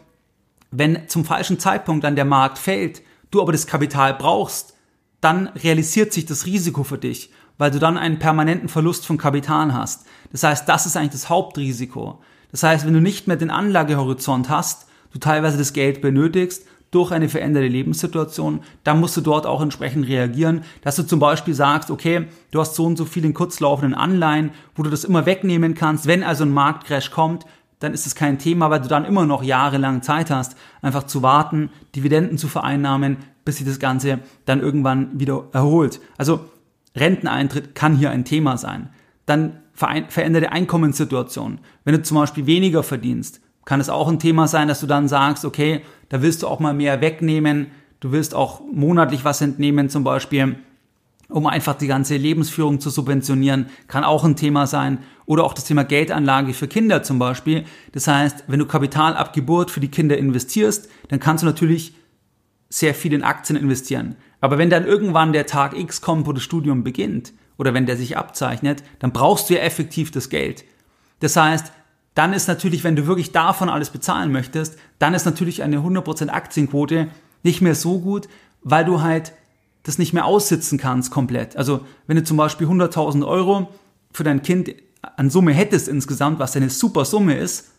wenn 0.71 1.09
zum 1.09 1.25
falschen 1.25 1.59
Zeitpunkt 1.59 2.05
dann 2.05 2.17
der 2.17 2.25
Markt 2.25 2.59
fällt, 2.59 3.03
du 3.31 3.41
aber 3.41 3.53
das 3.53 3.67
Kapital 3.67 4.15
brauchst, 4.15 4.75
dann 5.21 5.49
realisiert 5.49 6.13
sich 6.13 6.27
das 6.27 6.47
Risiko 6.47 6.83
für 6.83 6.99
dich 6.99 7.31
weil 7.59 7.71
du 7.71 7.79
dann 7.79 7.97
einen 7.97 8.19
permanenten 8.19 8.69
Verlust 8.69 9.07
von 9.07 9.19
Kapital 9.19 9.73
hast. 9.73 10.05
Das 10.33 10.43
heißt, 10.43 10.69
das 10.69 10.85
ist 10.85 10.97
eigentlich 10.97 11.13
das 11.13 11.29
Hauptrisiko. 11.29 12.21
Das 12.51 12.65
heißt, 12.65 12.85
wenn 12.85 12.95
du 12.95 13.01
nicht 13.01 13.29
mehr 13.29 13.37
den 13.37 13.51
Anlagehorizont 13.51 14.49
hast, 14.49 14.87
du 15.13 15.19
teilweise 15.19 15.59
das 15.59 15.73
Geld 15.73 16.01
benötigst 16.01 16.67
durch 16.93 17.11
eine 17.11 17.29
veränderte 17.29 17.67
Lebenssituation, 17.67 18.61
dann 18.85 19.01
musst 19.01 19.17
du 19.17 19.23
dort 19.23 19.47
auch 19.47 19.61
entsprechend 19.61 20.07
reagieren, 20.07 20.63
dass 20.83 20.95
du 20.97 21.03
zum 21.03 21.19
Beispiel 21.19 21.55
sagst, 21.55 21.91
okay, 21.91 22.27
du 22.53 22.61
hast 22.61 22.77
so 22.77 22.85
und 22.85 22.97
so 22.97 23.05
viel 23.05 23.25
in 23.25 23.35
kurzlaufenden 23.35 23.95
Anleihen, 23.95 24.51
wo 24.77 24.83
du 24.85 24.91
das 24.91 25.05
immer 25.05 25.27
wegnehmen 25.27 25.75
kannst. 25.75 26.07
Wenn 26.07 26.23
also 26.23 26.45
ein 26.45 26.53
Marktcrash 26.53 27.11
kommt, 27.11 27.47
dann 27.81 27.95
ist 27.95 28.07
es 28.07 28.15
kein 28.15 28.39
Thema, 28.39 28.71
weil 28.71 28.81
du 28.81 28.89
dann 28.89 29.05
immer 29.05 29.27
noch 29.27 29.43
jahrelang 29.43 30.03
Zeit 30.03 30.31
hast, 30.31 30.55
einfach 30.83 31.05
zu 31.05 31.23
warten, 31.23 31.71
Dividenden 31.97 32.39
zu 32.39 32.47
vereinnahmen, 32.47 33.17
bis 33.45 33.57
sich 33.57 33.67
das 33.67 33.81
Ganze 33.81 34.21
dann 34.45 34.61
irgendwann 34.61 35.19
wieder 35.19 35.47
erholt. 35.53 36.01
Also 36.17 36.41
Renteneintritt 36.95 37.75
kann 37.75 37.97
hier 37.97 38.11
ein 38.11 38.25
Thema 38.25 38.57
sein. 38.57 38.91
Dann 39.27 39.59
veränderte 39.73 40.53
Einkommenssituation. 40.53 41.59
Wenn 41.85 41.95
du 41.95 42.03
zum 42.03 42.19
Beispiel 42.19 42.47
weniger 42.47 42.83
verdienst, 42.83 43.41
kann 43.65 43.81
es 43.81 43.89
auch 43.89 44.09
ein 44.09 44.19
Thema 44.19 44.49
sein, 44.49 44.69
dass 44.69 44.81
du 44.81 44.87
dann 44.87 45.09
sagst, 45.09 45.45
okay, 45.45 45.83
da 46.09 46.23
willst 46.23 46.43
du 46.43 46.49
auch 46.49 46.61
mal 46.61 46.75
mehr 46.75 47.01
wegnehmen, 47.01 47.69
du 48.01 48.13
willst 48.13 48.35
auch 48.35 48.61
monatlich 48.73 49.25
was 49.25 49.41
entnehmen 49.41 49.89
zum 49.89 50.05
Beispiel, 50.05 50.57
um 51.29 51.47
einfach 51.47 51.75
die 51.75 51.87
ganze 51.87 52.17
Lebensführung 52.17 52.81
zu 52.81 52.91
subventionieren, 52.91 53.67
kann 53.89 54.05
auch 54.05 54.25
ein 54.25 54.37
Thema 54.37 54.67
sein. 54.67 54.99
Oder 55.25 55.45
auch 55.45 55.55
das 55.55 55.65
Thema 55.65 55.85
Geldanlage 55.85 56.53
für 56.53 56.69
Kinder 56.69 57.03
zum 57.03 57.19
Beispiel. 57.19 57.65
Das 57.93 58.07
heißt, 58.07 58.45
wenn 58.49 58.59
du 58.59 58.67
Kapital 58.67 59.15
ab 59.15 59.33
Geburt 59.33 59.71
für 59.71 59.81
die 59.81 59.91
Kinder 59.91 60.19
investierst, 60.19 60.91
dann 61.09 61.21
kannst 61.21 61.43
du 61.43 61.47
natürlich 61.47 61.95
sehr 62.69 62.95
viel 62.95 63.15
in 63.15 63.23
Aktien 63.23 63.59
investieren. 63.59 64.17
Aber 64.41 64.59
wenn 64.59 64.69
dann 64.69 64.85
irgendwann 64.85 65.33
der 65.33 65.47
Tag 65.47 65.79
X 65.79 66.01
kommt, 66.01 66.27
wo 66.27 66.33
das 66.33 66.43
Studium 66.43 66.85
beginnt, 66.85 67.33
oder 67.57 67.75
wenn 67.75 67.87
der 67.87 67.97
sich 67.97 68.17
abzeichnet, 68.17 68.83
dann 68.99 69.13
brauchst 69.13 69.49
du 69.49 69.55
ja 69.55 69.61
effektiv 69.61 70.11
das 70.11 70.31
Geld. 70.31 70.65
Das 71.21 71.37
heißt, 71.37 71.73
dann 72.15 72.33
ist 72.33 72.49
natürlich, 72.49 72.85
wenn 72.85 72.97
du 72.97 73.07
wirklich 73.07 73.33
davon 73.33 73.69
alles 73.69 73.91
bezahlen 73.91 74.33
möchtest, 74.33 74.77
dann 74.99 75.15
ist 75.15 75.25
natürlich 75.25 75.63
eine 75.63 75.79
100% 75.79 76.29
Aktienquote 76.29 77.09
nicht 77.43 77.61
mehr 77.63 77.75
so 77.75 78.01
gut, 78.01 78.29
weil 78.63 78.85
du 78.85 79.01
halt 79.01 79.33
das 79.83 79.99
nicht 79.99 80.13
mehr 80.13 80.27
aussitzen 80.27 80.79
kannst 80.79 81.11
komplett. 81.11 81.57
Also 81.57 81.81
wenn 82.07 82.17
du 82.17 82.23
zum 82.23 82.37
Beispiel 82.37 82.69
100.000 82.69 83.27
Euro 83.27 83.69
für 84.13 84.25
dein 84.25 84.43
Kind 84.43 84.75
an 85.17 85.31
Summe 85.31 85.53
hättest 85.53 85.89
insgesamt, 85.89 86.39
was 86.39 86.55
eine 86.57 86.71
super 86.71 87.05
Summe 87.05 87.37
ist, 87.37 87.73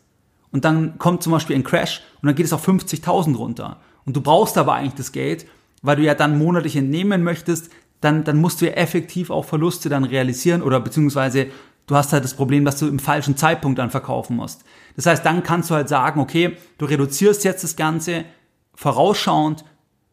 und 0.53 0.65
dann 0.65 0.99
kommt 0.99 1.23
zum 1.23 1.31
Beispiel 1.33 1.55
ein 1.55 1.63
Crash 1.63 2.01
und 2.21 2.27
dann 2.27 2.35
geht 2.35 2.45
es 2.45 2.53
auf 2.53 2.65
50.000 2.65 3.35
runter. 3.35 3.81
Und 4.05 4.15
du 4.15 4.21
brauchst 4.21 4.57
aber 4.57 4.75
eigentlich 4.75 4.93
das 4.93 5.11
Geld, 5.11 5.47
weil 5.81 5.95
du 5.95 6.03
ja 6.03 6.13
dann 6.13 6.37
monatlich 6.37 6.75
entnehmen 6.75 7.23
möchtest, 7.23 7.71
dann, 8.01 8.23
dann 8.23 8.37
musst 8.37 8.61
du 8.61 8.65
ja 8.67 8.73
effektiv 8.73 9.31
auch 9.31 9.45
Verluste 9.45 9.89
dann 9.89 10.03
realisieren 10.03 10.61
oder 10.61 10.79
beziehungsweise 10.79 11.47
du 11.93 11.97
hast 11.97 12.11
halt 12.11 12.23
das 12.23 12.33
Problem, 12.33 12.65
dass 12.65 12.79
du 12.79 12.87
im 12.87 12.97
falschen 12.97 13.37
Zeitpunkt 13.37 13.77
dann 13.77 13.91
verkaufen 13.91 14.35
musst. 14.35 14.63
Das 14.95 15.05
heißt, 15.05 15.23
dann 15.23 15.43
kannst 15.43 15.69
du 15.69 15.75
halt 15.75 15.87
sagen, 15.87 16.19
okay, 16.19 16.57
du 16.79 16.85
reduzierst 16.85 17.43
jetzt 17.43 17.63
das 17.63 17.75
Ganze 17.75 18.25
vorausschauend, 18.73 19.63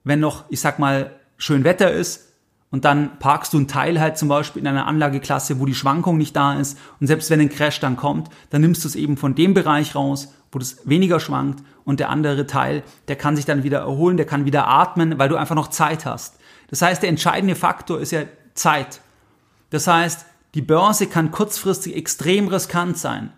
wenn 0.04 0.20
noch, 0.20 0.44
ich 0.50 0.60
sag 0.60 0.78
mal, 0.78 1.12
schön 1.38 1.64
Wetter 1.64 1.90
ist 1.90 2.34
und 2.70 2.84
dann 2.84 3.18
parkst 3.18 3.54
du 3.54 3.56
einen 3.56 3.66
Teil 3.66 3.98
halt 3.98 4.18
zum 4.18 4.28
Beispiel 4.28 4.60
in 4.60 4.68
einer 4.68 4.86
Anlageklasse, 4.86 5.58
wo 5.58 5.64
die 5.64 5.74
Schwankung 5.74 6.18
nicht 6.18 6.36
da 6.36 6.52
ist 6.52 6.76
und 7.00 7.06
selbst 7.06 7.30
wenn 7.30 7.40
ein 7.40 7.48
Crash 7.48 7.80
dann 7.80 7.96
kommt, 7.96 8.28
dann 8.50 8.60
nimmst 8.60 8.84
du 8.84 8.88
es 8.88 8.94
eben 8.94 9.16
von 9.16 9.34
dem 9.34 9.54
Bereich 9.54 9.94
raus, 9.94 10.34
wo 10.52 10.58
das 10.58 10.86
weniger 10.86 11.18
schwankt 11.18 11.64
und 11.84 11.98
der 11.98 12.10
andere 12.10 12.46
Teil, 12.46 12.82
der 13.08 13.16
kann 13.16 13.36
sich 13.36 13.46
dann 13.46 13.62
wieder 13.62 13.78
erholen, 13.78 14.18
der 14.18 14.26
kann 14.26 14.44
wieder 14.44 14.68
atmen, 14.68 15.18
weil 15.18 15.30
du 15.30 15.36
einfach 15.36 15.54
noch 15.54 15.68
Zeit 15.68 16.04
hast. 16.04 16.38
Das 16.68 16.82
heißt, 16.82 17.02
der 17.02 17.08
entscheidende 17.08 17.54
Faktor 17.54 18.00
ist 18.00 18.12
ja 18.12 18.24
Zeit. 18.52 19.00
Das 19.70 19.86
heißt, 19.86 20.26
die 20.54 20.62
Börse 20.62 21.06
kann 21.06 21.30
kurzfristig 21.30 21.96
extrem 21.96 22.48
riskant 22.48 22.98
sein, 22.98 23.32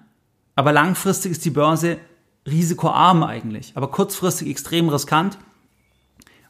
aber 0.55 0.73
langfristig 0.73 1.33
ist 1.33 1.45
die 1.45 1.51
Börse 1.51 1.99
risikoarm 2.47 3.23
eigentlich, 3.23 3.73
aber 3.75 3.91
kurzfristig 3.91 4.49
extrem 4.49 4.89
riskant 4.89 5.39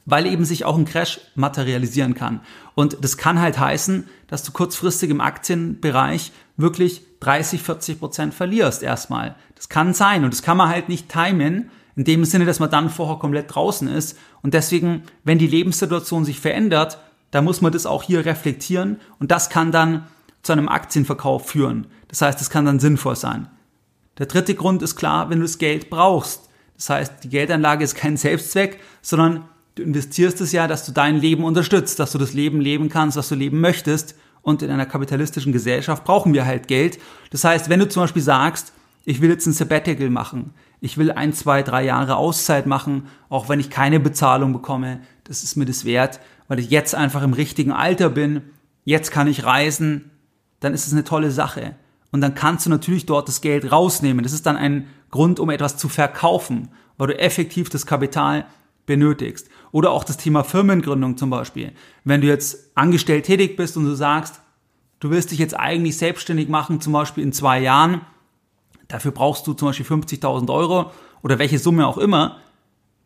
weil 0.05 0.27
eben 0.27 0.45
sich 0.45 0.65
auch 0.65 0.77
ein 0.77 0.85
Crash 0.85 1.21
materialisieren 1.35 2.15
kann. 2.15 2.41
Und 2.75 2.99
das 3.03 3.17
kann 3.17 3.41
halt 3.41 3.59
heißen, 3.59 4.09
dass 4.27 4.43
du 4.43 4.53
kurzfristig 4.53 5.11
im 5.11 5.21
Aktienbereich 5.21 6.33
wirklich 6.57 7.03
30, 7.21 7.63
40 7.63 7.99
Prozent 8.01 8.35
verlierst 8.35 8.83
erstmal. 8.83 9.37
Das 9.55 9.69
kann 9.69 9.95
sein 9.95 10.25
und 10.25 10.33
das 10.33 10.43
kann 10.43 10.57
man 10.57 10.69
halt 10.69 10.89
nicht 10.89 11.09
timen, 11.09 11.71
in 11.95 12.05
dem 12.05 12.25
Sinne, 12.25 12.47
dass 12.47 12.59
man 12.59 12.71
dann 12.71 12.91
vorher 12.91 13.19
komplett 13.19 13.55
draußen 13.55 13.87
ist. 13.87 14.19
Und 14.43 14.55
deswegen, 14.55 15.03
wenn 15.25 15.39
die 15.39 15.47
Lebenssituation 15.47 16.25
sich 16.25 16.41
verändert, 16.41 16.99
da 17.31 17.43
muss 17.43 17.61
man 17.61 17.73
das 17.73 17.87
auch 17.87 18.03
hier 18.03 18.25
reflektieren 18.25 18.99
und 19.19 19.31
das 19.31 19.51
kann 19.51 19.73
dann 19.73 20.07
zu 20.43 20.53
einem 20.53 20.69
Aktienverkauf 20.69 21.49
führen. 21.49 21.87
Das 22.09 22.23
heißt, 22.23 22.41
es 22.41 22.51
kann 22.51 22.65
dann 22.65 22.81
sinnvoll 22.81 23.17
sein. 23.17 23.49
Der 24.19 24.27
dritte 24.27 24.55
Grund 24.55 24.83
ist 24.83 24.97
klar, 24.97 25.31
wenn 25.31 25.39
du 25.39 25.45
das 25.45 25.59
Geld 25.59 25.89
brauchst. 25.89 26.49
Das 26.77 26.91
heißt, 26.91 27.25
die 27.25 27.29
Geldanlage 27.29 27.85
ist 27.85 27.95
kein 27.95 28.17
Selbstzweck, 28.17 28.81
sondern 29.01 29.45
Du 29.75 29.83
investierst 29.83 30.41
es 30.43 30.53
ja, 30.53 30.69
dass 30.69 30.85
du 30.85 30.93
dein 30.93 31.17
Leben 31.17 31.45
unterstützt, 31.45 31.99
dass 31.99 32.13
du 32.13 32.19
das 32.19 32.35
Leben 32.35 32.61
leben 32.61 32.91
kannst, 32.91 33.17
was 33.17 33.29
du 33.29 33.35
leben 33.35 33.61
möchtest. 33.61 34.15
Und 34.43 34.61
in 34.61 34.71
einer 34.71 34.87
kapitalistischen 34.87 35.53
Gesellschaft 35.53 36.05
brauchen 36.05 36.35
wir 36.35 36.45
halt 36.45 36.69
Geld. 36.69 36.99
Das 37.31 37.45
heißt, 37.45 37.69
wenn 37.69 37.81
du 37.81 37.89
zum 37.89 38.03
Beispiel 38.03 38.23
sagst, 38.23 38.73
ich 39.05 39.21
will 39.21 39.31
jetzt 39.31 39.47
ein 39.47 39.53
Sabbatical 39.53 40.11
machen, 40.11 40.53
ich 40.81 40.99
will 40.99 41.11
ein, 41.13 41.33
zwei, 41.33 41.63
drei 41.63 41.85
Jahre 41.85 42.17
Auszeit 42.17 42.67
machen, 42.67 43.07
auch 43.29 43.49
wenn 43.49 43.61
ich 43.61 43.71
keine 43.71 43.99
Bezahlung 43.99 44.53
bekomme, 44.53 45.01
das 45.25 45.43
ist 45.43 45.57
mir 45.57 45.65
das 45.65 45.85
wert, 45.85 46.21
weil 46.49 46.59
ich 46.59 46.71
jetzt 46.71 46.95
einfach 46.95 47.23
im 47.23 47.33
richtigen 47.33 47.73
Alter 47.73 48.11
bin, 48.11 48.43
jetzt 48.85 49.11
kann 49.11 49.29
ich 49.29 49.45
reisen, 49.45 50.11
dann 50.63 50.75
ist 50.75 50.87
es 50.87 50.93
eine 50.93 51.05
tolle 51.05 51.31
Sache. 51.31 51.75
Und 52.13 52.21
dann 52.21 52.35
kannst 52.35 52.67
du 52.67 52.71
natürlich 52.71 53.07
dort 53.07 53.29
das 53.29 53.41
Geld 53.41 53.71
rausnehmen. 53.73 54.23
Das 54.23 54.33
ist 54.33 54.47
dann 54.47 54.57
ein 54.57 54.87
Grund, 55.11 55.41
um 55.41 55.51
etwas 55.51 55.77
zu 55.77 55.89
verkaufen, 55.89 56.69
weil 56.99 57.09
du 57.09 57.19
effektiv 57.19 57.69
das 57.69 57.87
Kapital 57.87 58.47
benötigst. 58.87 59.49
Oder 59.73 59.91
auch 59.91 60.05
das 60.05 60.19
Thema 60.19 60.45
Firmengründung 60.45 61.17
zum 61.17 61.31
Beispiel. 61.31 61.73
Wenn 62.05 62.21
du 62.21 62.27
jetzt 62.27 62.71
angestellt 62.77 63.27
tätig 63.27 63.57
bist 63.57 63.77
und 63.77 63.85
du 63.85 63.95
sagst, 63.95 64.41
du 65.01 65.11
willst 65.11 65.33
dich 65.33 65.39
jetzt 65.39 65.59
eigentlich 65.59 65.97
selbstständig 65.97 66.49
machen, 66.49 66.81
zum 66.81 66.93
Beispiel 66.93 67.25
in 67.25 67.33
zwei 67.33 67.61
Jahren, 67.61 68.03
dafür 68.89 69.11
brauchst 69.11 69.47
du 69.47 69.55
zum 69.55 69.69
Beispiel 69.69 69.87
50.000 69.87 70.53
Euro 70.53 70.93
oder 71.23 71.39
welche 71.39 71.59
Summe 71.59 71.87
auch 71.87 71.99
immer, 71.99 72.39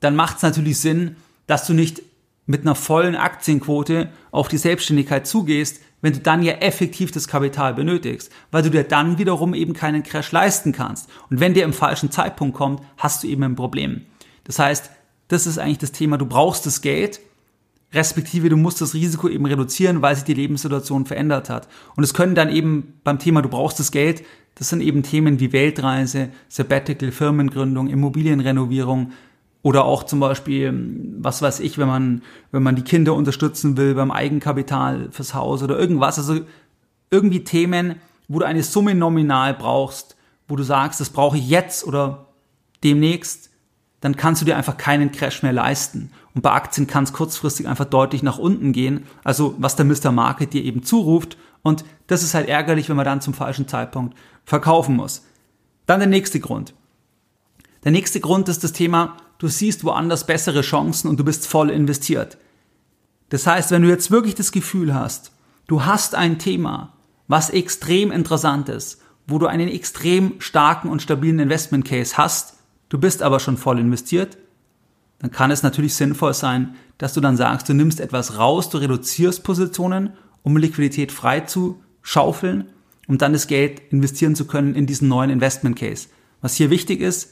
dann 0.00 0.16
macht 0.16 0.36
es 0.36 0.42
natürlich 0.42 0.78
Sinn, 0.80 1.16
dass 1.46 1.66
du 1.66 1.72
nicht 1.72 2.02
mit 2.46 2.62
einer 2.62 2.74
vollen 2.74 3.16
Aktienquote 3.16 4.08
auf 4.30 4.48
die 4.48 4.58
Selbstständigkeit 4.58 5.26
zugehst, 5.26 5.80
wenn 6.00 6.12
du 6.12 6.20
dann 6.20 6.42
ja 6.42 6.54
effektiv 6.54 7.10
das 7.10 7.26
Kapital 7.26 7.74
benötigst, 7.74 8.30
weil 8.50 8.62
du 8.62 8.70
dir 8.70 8.84
dann 8.84 9.18
wiederum 9.18 9.54
eben 9.54 9.72
keinen 9.72 10.02
Crash 10.02 10.30
leisten 10.30 10.72
kannst. 10.72 11.08
Und 11.30 11.40
wenn 11.40 11.54
der 11.54 11.64
im 11.64 11.72
falschen 11.72 12.10
Zeitpunkt 12.10 12.56
kommt, 12.56 12.80
hast 12.96 13.22
du 13.22 13.28
eben 13.28 13.42
ein 13.42 13.56
Problem. 13.56 14.02
Das 14.44 14.58
heißt, 14.58 14.90
das 15.28 15.46
ist 15.46 15.58
eigentlich 15.58 15.78
das 15.78 15.92
Thema. 15.92 16.18
Du 16.18 16.26
brauchst 16.26 16.66
das 16.66 16.80
Geld, 16.80 17.20
respektive 17.92 18.48
du 18.48 18.56
musst 18.56 18.80
das 18.80 18.94
Risiko 18.94 19.28
eben 19.28 19.46
reduzieren, 19.46 20.02
weil 20.02 20.14
sich 20.14 20.24
die 20.24 20.34
Lebenssituation 20.34 21.06
verändert 21.06 21.50
hat. 21.50 21.68
Und 21.96 22.04
es 22.04 22.14
können 22.14 22.34
dann 22.34 22.50
eben 22.50 23.00
beim 23.02 23.18
Thema, 23.18 23.42
du 23.42 23.48
brauchst 23.48 23.80
das 23.80 23.90
Geld, 23.90 24.24
das 24.54 24.68
sind 24.68 24.80
eben 24.80 25.02
Themen 25.02 25.40
wie 25.40 25.52
Weltreise, 25.52 26.30
Sabbatical, 26.48 27.10
Firmengründung, 27.10 27.88
Immobilienrenovierung 27.88 29.12
oder 29.62 29.84
auch 29.84 30.04
zum 30.04 30.20
Beispiel, 30.20 30.72
was 31.18 31.42
weiß 31.42 31.60
ich, 31.60 31.78
wenn 31.78 31.88
man, 31.88 32.22
wenn 32.52 32.62
man 32.62 32.76
die 32.76 32.82
Kinder 32.82 33.14
unterstützen 33.14 33.76
will 33.76 33.94
beim 33.94 34.10
Eigenkapital 34.10 35.08
fürs 35.10 35.34
Haus 35.34 35.62
oder 35.62 35.78
irgendwas. 35.78 36.18
Also 36.18 36.40
irgendwie 37.10 37.42
Themen, 37.44 37.96
wo 38.28 38.38
du 38.38 38.46
eine 38.46 38.62
Summe 38.62 38.94
nominal 38.94 39.54
brauchst, 39.54 40.16
wo 40.46 40.56
du 40.56 40.62
sagst, 40.62 41.00
das 41.00 41.10
brauche 41.10 41.36
ich 41.36 41.48
jetzt 41.48 41.84
oder 41.84 42.26
demnächst 42.84 43.50
dann 44.00 44.16
kannst 44.16 44.42
du 44.42 44.46
dir 44.46 44.56
einfach 44.56 44.76
keinen 44.76 45.10
Crash 45.10 45.42
mehr 45.42 45.52
leisten. 45.52 46.10
Und 46.34 46.42
bei 46.42 46.52
Aktien 46.52 46.86
kann 46.86 47.04
es 47.04 47.12
kurzfristig 47.12 47.66
einfach 47.66 47.86
deutlich 47.86 48.22
nach 48.22 48.38
unten 48.38 48.72
gehen, 48.72 49.04
also 49.24 49.54
was 49.58 49.76
der 49.76 49.84
Mr. 49.84 50.12
Market 50.12 50.52
dir 50.52 50.62
eben 50.62 50.82
zuruft. 50.82 51.36
Und 51.62 51.84
das 52.06 52.22
ist 52.22 52.34
halt 52.34 52.48
ärgerlich, 52.48 52.88
wenn 52.88 52.96
man 52.96 53.04
dann 53.04 53.20
zum 53.20 53.34
falschen 53.34 53.66
Zeitpunkt 53.66 54.16
verkaufen 54.44 54.96
muss. 54.96 55.24
Dann 55.86 56.00
der 56.00 56.08
nächste 56.08 56.40
Grund. 56.40 56.74
Der 57.84 57.92
nächste 57.92 58.20
Grund 58.20 58.48
ist 58.48 58.62
das 58.62 58.72
Thema, 58.72 59.16
du 59.38 59.48
siehst 59.48 59.84
woanders 59.84 60.26
bessere 60.26 60.62
Chancen 60.62 61.08
und 61.08 61.18
du 61.18 61.24
bist 61.24 61.46
voll 61.46 61.70
investiert. 61.70 62.38
Das 63.28 63.46
heißt, 63.46 63.70
wenn 63.70 63.82
du 63.82 63.88
jetzt 63.88 64.10
wirklich 64.10 64.34
das 64.34 64.52
Gefühl 64.52 64.94
hast, 64.94 65.32
du 65.66 65.84
hast 65.84 66.14
ein 66.14 66.38
Thema, 66.38 66.94
was 67.28 67.50
extrem 67.50 68.12
interessant 68.12 68.68
ist, 68.68 69.00
wo 69.26 69.38
du 69.38 69.46
einen 69.46 69.68
extrem 69.68 70.34
starken 70.38 70.88
und 70.88 71.02
stabilen 71.02 71.40
Investment 71.40 71.84
Case 71.84 72.16
hast, 72.16 72.54
du 72.88 72.98
bist 72.98 73.22
aber 73.22 73.40
schon 73.40 73.56
voll 73.56 73.78
investiert, 73.78 74.38
dann 75.18 75.30
kann 75.30 75.50
es 75.50 75.62
natürlich 75.62 75.94
sinnvoll 75.94 76.34
sein, 76.34 76.76
dass 76.98 77.14
du 77.14 77.20
dann 77.20 77.36
sagst, 77.36 77.68
du 77.68 77.74
nimmst 77.74 78.00
etwas 78.00 78.38
raus, 78.38 78.70
du 78.70 78.78
reduzierst 78.78 79.42
Positionen, 79.42 80.12
um 80.42 80.56
Liquidität 80.56 81.10
frei 81.10 81.40
zu 81.40 81.82
schaufeln, 82.02 82.70
um 83.08 83.18
dann 83.18 83.32
das 83.32 83.46
Geld 83.46 83.80
investieren 83.90 84.36
zu 84.36 84.46
können 84.46 84.74
in 84.74 84.86
diesen 84.86 85.08
neuen 85.08 85.30
Investment 85.30 85.76
Case. 85.76 86.08
Was 86.40 86.54
hier 86.54 86.70
wichtig 86.70 87.00
ist, 87.00 87.30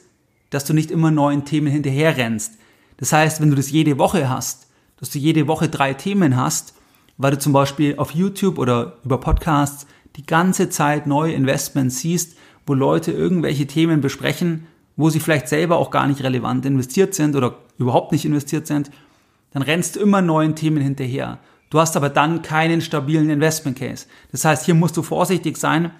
dass 0.55 0.65
du 0.65 0.73
nicht 0.73 0.93
immer 0.93 1.11
neuen 1.11 1.45
Themen 1.45 1.67
hinterher 1.67 2.17
rennst. 2.17 2.55
Das 2.97 3.13
heißt, 3.13 3.41
wenn 3.41 3.51
du 3.51 3.57
das 3.57 3.73
jede 3.73 3.99
Woche 3.99 4.29
hast, 4.29 4.69
dass 4.97 5.11
du 5.11 5.19
jede 5.19 5.49
Woche 5.49 5.69
drei 5.69 5.95
Themen 5.95 6.37
hast, 6.37 6.75
weil 7.17 7.33
du 7.33 7.39
zum 7.39 7.53
Beispiel 7.53 7.97
auf 7.97 8.13
YouTube 8.13 8.59
oder 8.59 8.99
über 9.05 9.19
Podcasts 9.19 9.89
die 10.15 10.25
ganze 10.25 10.71
Zeit 10.71 11.09
neue 11.09 11.33
Investments 11.33 11.99
siehst, 11.99 12.37
wo 12.67 12.75
Leute 12.75 13.11
irgendwelche 13.11 13.67
Themen 13.67 14.01
besprechen, 14.01 14.69
wo 14.97 15.11
sie 15.11 15.19
vielleicht 15.19 15.49
selber 15.49 15.77
auch 15.77 15.91
gar 15.91 16.07
nicht 16.07 16.23
relevant 16.23 16.65
investiert 16.67 17.15
sind 17.15 17.35
oder 17.35 17.57
überhaupt 17.79 18.13
nicht 18.13 18.25
investiert 18.25 18.69
sind, 18.69 18.93
dann 19.51 19.63
rennst 19.63 19.97
du 19.97 20.01
immer 20.01 20.23
neuen 20.23 20.55
Themen 20.55 20.83
hinterher. 20.83 21.41
Du 21.71 21.81
hast 21.81 21.97
aber 21.97 22.11
dann 22.11 22.43
keinen 22.43 22.81
stabilen 22.81 23.29
Investment 23.29 23.77
Case. 23.77 24.07
Das 24.31 24.45
heißt, 24.45 24.67
hier 24.67 24.75
musst 24.75 24.97
du 24.97 25.03
vorsichtig 25.03 25.57
sein, 25.57 25.91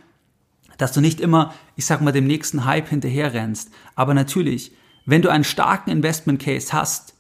dass 0.79 0.93
du 0.93 1.01
nicht 1.01 1.21
immer, 1.21 1.55
ich 1.77 1.87
sag 1.87 2.01
mal, 2.01 2.13
dem 2.13 2.27
nächsten 2.27 2.65
Hype 2.65 2.89
hinterher 2.89 3.33
rennst. 3.33 3.71
Aber 3.95 4.15
natürlich, 4.15 4.73
wenn 5.07 5.23
du 5.23 5.31
einen 5.31 5.45
starken 5.45 5.91
Investment 5.91 6.41
Case 6.41 6.73
hast, 6.73 7.15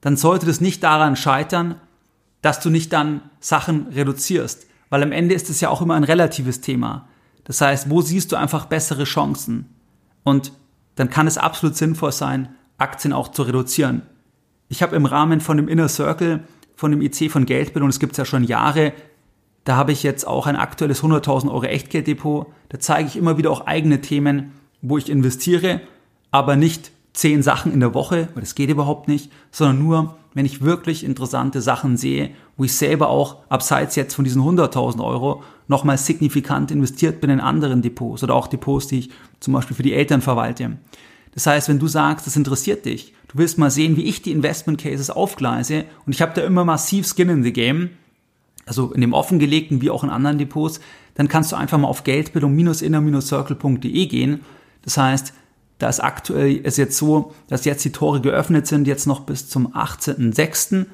dann 0.00 0.16
sollte 0.16 0.46
das 0.46 0.60
nicht 0.60 0.82
daran 0.82 1.16
scheitern, 1.16 1.76
dass 2.42 2.60
du 2.60 2.68
nicht 2.68 2.92
dann 2.92 3.22
Sachen 3.40 3.86
reduzierst, 3.88 4.66
weil 4.90 5.02
am 5.02 5.12
Ende 5.12 5.34
ist 5.34 5.48
es 5.48 5.60
ja 5.60 5.70
auch 5.70 5.80
immer 5.80 5.94
ein 5.94 6.04
relatives 6.04 6.60
Thema. 6.60 7.08
Das 7.44 7.60
heißt, 7.60 7.88
wo 7.88 8.02
siehst 8.02 8.32
du 8.32 8.36
einfach 8.36 8.66
bessere 8.66 9.04
Chancen? 9.04 9.70
Und 10.24 10.52
dann 10.94 11.10
kann 11.10 11.26
es 11.26 11.38
absolut 11.38 11.76
sinnvoll 11.76 12.12
sein, 12.12 12.54
Aktien 12.76 13.12
auch 13.12 13.28
zu 13.28 13.42
reduzieren. 13.42 14.02
Ich 14.68 14.82
habe 14.82 14.96
im 14.96 15.06
Rahmen 15.06 15.40
von 15.40 15.56
dem 15.56 15.68
Inner 15.68 15.88
Circle, 15.88 16.44
von 16.76 16.90
dem 16.90 17.00
IC 17.00 17.30
von 17.30 17.46
Geldbildung, 17.46 17.88
das 17.88 18.00
gibt 18.00 18.12
es 18.12 18.18
ja 18.18 18.24
schon 18.24 18.44
Jahre, 18.44 18.92
da 19.64 19.76
habe 19.76 19.92
ich 19.92 20.02
jetzt 20.02 20.26
auch 20.26 20.46
ein 20.46 20.56
aktuelles 20.56 21.02
100.000 21.02 21.50
Euro 21.50 21.64
Echtgelddepot. 21.64 22.46
Da 22.68 22.78
zeige 22.78 23.08
ich 23.08 23.16
immer 23.16 23.38
wieder 23.38 23.50
auch 23.50 23.66
eigene 23.66 24.00
Themen, 24.00 24.52
wo 24.82 24.98
ich 24.98 25.08
investiere, 25.08 25.80
aber 26.30 26.56
nicht 26.56 26.90
zehn 27.14 27.42
Sachen 27.42 27.72
in 27.72 27.80
der 27.80 27.94
Woche, 27.94 28.28
weil 28.34 28.42
das 28.42 28.54
geht 28.54 28.68
überhaupt 28.68 29.08
nicht, 29.08 29.30
sondern 29.50 29.78
nur, 29.78 30.16
wenn 30.34 30.44
ich 30.44 30.62
wirklich 30.62 31.04
interessante 31.04 31.62
Sachen 31.62 31.96
sehe, 31.96 32.30
wo 32.56 32.64
ich 32.64 32.76
selber 32.76 33.08
auch 33.08 33.36
abseits 33.48 33.96
jetzt 33.96 34.14
von 34.14 34.24
diesen 34.24 34.42
100.000 34.42 35.02
Euro 35.02 35.42
nochmal 35.68 35.96
signifikant 35.96 36.70
investiert 36.70 37.20
bin 37.20 37.30
in 37.30 37.40
anderen 37.40 37.82
Depots 37.82 38.22
oder 38.22 38.34
auch 38.34 38.48
Depots, 38.48 38.88
die 38.88 38.98
ich 38.98 39.10
zum 39.40 39.54
Beispiel 39.54 39.76
für 39.76 39.82
die 39.82 39.94
Eltern 39.94 40.20
verwalte. 40.20 40.76
Das 41.32 41.46
heißt, 41.46 41.68
wenn 41.68 41.78
du 41.78 41.86
sagst, 41.86 42.26
das 42.26 42.36
interessiert 42.36 42.84
dich, 42.84 43.14
du 43.28 43.38
willst 43.38 43.58
mal 43.58 43.70
sehen, 43.70 43.96
wie 43.96 44.04
ich 44.04 44.22
die 44.22 44.32
Investment 44.32 44.80
Cases 44.80 45.08
aufgleise 45.10 45.84
und 46.04 46.14
ich 46.14 46.20
habe 46.20 46.34
da 46.34 46.42
immer 46.42 46.64
massiv 46.64 47.06
Skin 47.06 47.28
in 47.28 47.42
the 47.42 47.52
Game, 47.52 47.90
also 48.66 48.92
in 48.92 49.00
dem 49.00 49.12
offengelegten 49.12 49.82
wie 49.82 49.90
auch 49.90 50.04
in 50.04 50.10
anderen 50.10 50.38
Depots, 50.38 50.80
dann 51.14 51.28
kannst 51.28 51.52
du 51.52 51.56
einfach 51.56 51.78
mal 51.78 51.88
auf 51.88 52.04
geldbildung-inner-circle.de 52.04 54.06
gehen. 54.06 54.40
Das 54.82 54.96
heißt, 54.96 55.32
da 55.78 55.88
ist 55.88 56.00
aktuell 56.00 56.56
ist 56.56 56.78
jetzt 56.78 56.96
so, 56.96 57.32
dass 57.48 57.64
jetzt 57.64 57.84
die 57.84 57.92
Tore 57.92 58.20
geöffnet 58.20 58.66
sind, 58.66 58.86
jetzt 58.86 59.06
noch 59.06 59.20
bis 59.20 59.48
zum 59.48 59.74
18.06. 59.74 60.86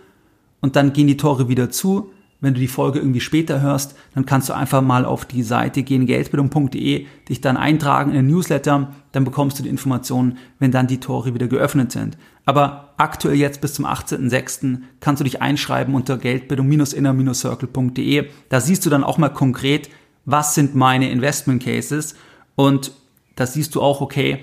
und 0.60 0.76
dann 0.76 0.92
gehen 0.92 1.06
die 1.06 1.16
Tore 1.16 1.48
wieder 1.48 1.70
zu. 1.70 2.12
Wenn 2.40 2.54
du 2.54 2.60
die 2.60 2.68
Folge 2.68 3.00
irgendwie 3.00 3.20
später 3.20 3.60
hörst, 3.60 3.94
dann 4.14 4.24
kannst 4.24 4.48
du 4.48 4.54
einfach 4.54 4.80
mal 4.80 5.04
auf 5.04 5.26
die 5.26 5.42
Seite 5.42 5.82
gehen, 5.82 6.06
geldbildung.de, 6.06 7.04
dich 7.28 7.40
dann 7.42 7.58
eintragen 7.58 8.12
in 8.12 8.16
den 8.16 8.28
Newsletter, 8.28 8.94
dann 9.12 9.24
bekommst 9.24 9.58
du 9.58 9.62
die 9.62 9.68
Informationen, 9.68 10.38
wenn 10.58 10.70
dann 10.70 10.86
die 10.86 11.00
Tore 11.00 11.34
wieder 11.34 11.48
geöffnet 11.48 11.92
sind. 11.92 12.16
Aber 12.46 12.94
aktuell 12.96 13.36
jetzt 13.36 13.60
bis 13.60 13.74
zum 13.74 13.84
18.06. 13.84 14.78
kannst 15.00 15.20
du 15.20 15.24
dich 15.24 15.42
einschreiben 15.42 15.94
unter 15.94 16.16
geldbildung-inner-circle.de. 16.16 18.30
Da 18.48 18.60
siehst 18.60 18.86
du 18.86 18.90
dann 18.90 19.04
auch 19.04 19.18
mal 19.18 19.28
konkret, 19.28 19.90
was 20.24 20.54
sind 20.54 20.74
meine 20.74 21.10
Investment 21.10 21.62
Cases 21.62 22.14
und 22.56 22.92
da 23.36 23.46
siehst 23.46 23.74
du 23.74 23.82
auch, 23.82 24.00
okay, 24.00 24.40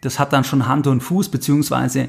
das 0.00 0.18
hat 0.18 0.32
dann 0.32 0.44
schon 0.44 0.66
Hand 0.66 0.86
und 0.86 1.00
Fuß, 1.00 1.30
beziehungsweise 1.30 2.08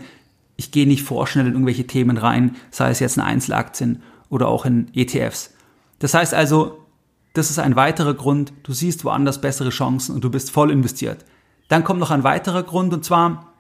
ich 0.56 0.72
gehe 0.72 0.88
nicht 0.88 1.04
vorschnell 1.04 1.46
in 1.46 1.54
irgendwelche 1.54 1.88
Themen 1.88 2.18
rein, 2.18 2.56
sei 2.72 2.90
es 2.90 3.00
jetzt 3.00 3.18
in 3.18 3.24
Einzelaktien 3.24 4.02
oder 4.30 4.48
auch 4.48 4.66
in 4.66 4.94
ETFs. 4.94 5.54
Das 6.00 6.14
heißt 6.14 6.34
also, 6.34 6.86
das 7.34 7.50
ist 7.50 7.60
ein 7.60 7.76
weiterer 7.76 8.14
Grund, 8.14 8.54
du 8.64 8.74
siehst 8.74 9.06
woanders 9.06 9.42
bessere 9.42 9.70
Chancen 9.70 10.16
und 10.16 10.24
du 10.24 10.30
bist 10.30 10.52
voll 10.52 10.72
investiert. 10.72 11.24
Dann 11.68 11.84
kommt 11.84 12.00
noch 12.00 12.12
ein 12.12 12.24
weiterer 12.24 12.64
Grund 12.64 12.94
und 12.94 13.06
zwar, 13.06 13.54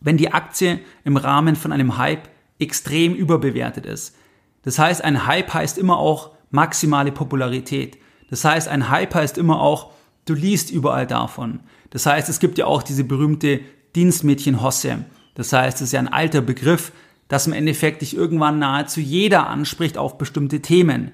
wenn 0.00 0.16
die 0.16 0.32
Aktie 0.32 0.80
im 1.04 1.16
Rahmen 1.16 1.56
von 1.56 1.72
einem 1.72 1.98
Hype 1.98 2.28
extrem 2.58 3.14
überbewertet 3.14 3.86
ist. 3.86 4.14
Das 4.62 4.78
heißt, 4.78 5.02
ein 5.02 5.26
Hype 5.26 5.52
heißt 5.52 5.78
immer 5.78 5.98
auch 5.98 6.30
maximale 6.50 7.12
Popularität. 7.12 7.98
Das 8.28 8.44
heißt, 8.44 8.68
ein 8.68 8.90
Hype 8.90 9.14
heißt 9.14 9.38
immer 9.38 9.60
auch, 9.60 9.92
du 10.26 10.34
liest 10.34 10.70
überall 10.70 11.06
davon. 11.06 11.60
Das 11.90 12.06
heißt, 12.06 12.28
es 12.28 12.38
gibt 12.38 12.58
ja 12.58 12.66
auch 12.66 12.82
diese 12.82 13.04
berühmte 13.04 13.60
Dienstmädchen-Hosse. 13.96 15.04
Das 15.34 15.52
heißt, 15.52 15.78
es 15.78 15.88
ist 15.88 15.92
ja 15.92 16.00
ein 16.00 16.08
alter 16.08 16.40
Begriff, 16.42 16.92
dass 17.30 17.46
im 17.46 17.52
Endeffekt 17.52 18.02
dich 18.02 18.14
irgendwann 18.14 18.58
nahezu 18.58 19.00
jeder 19.00 19.48
anspricht 19.48 19.96
auf 19.96 20.18
bestimmte 20.18 20.60
Themen. 20.60 21.12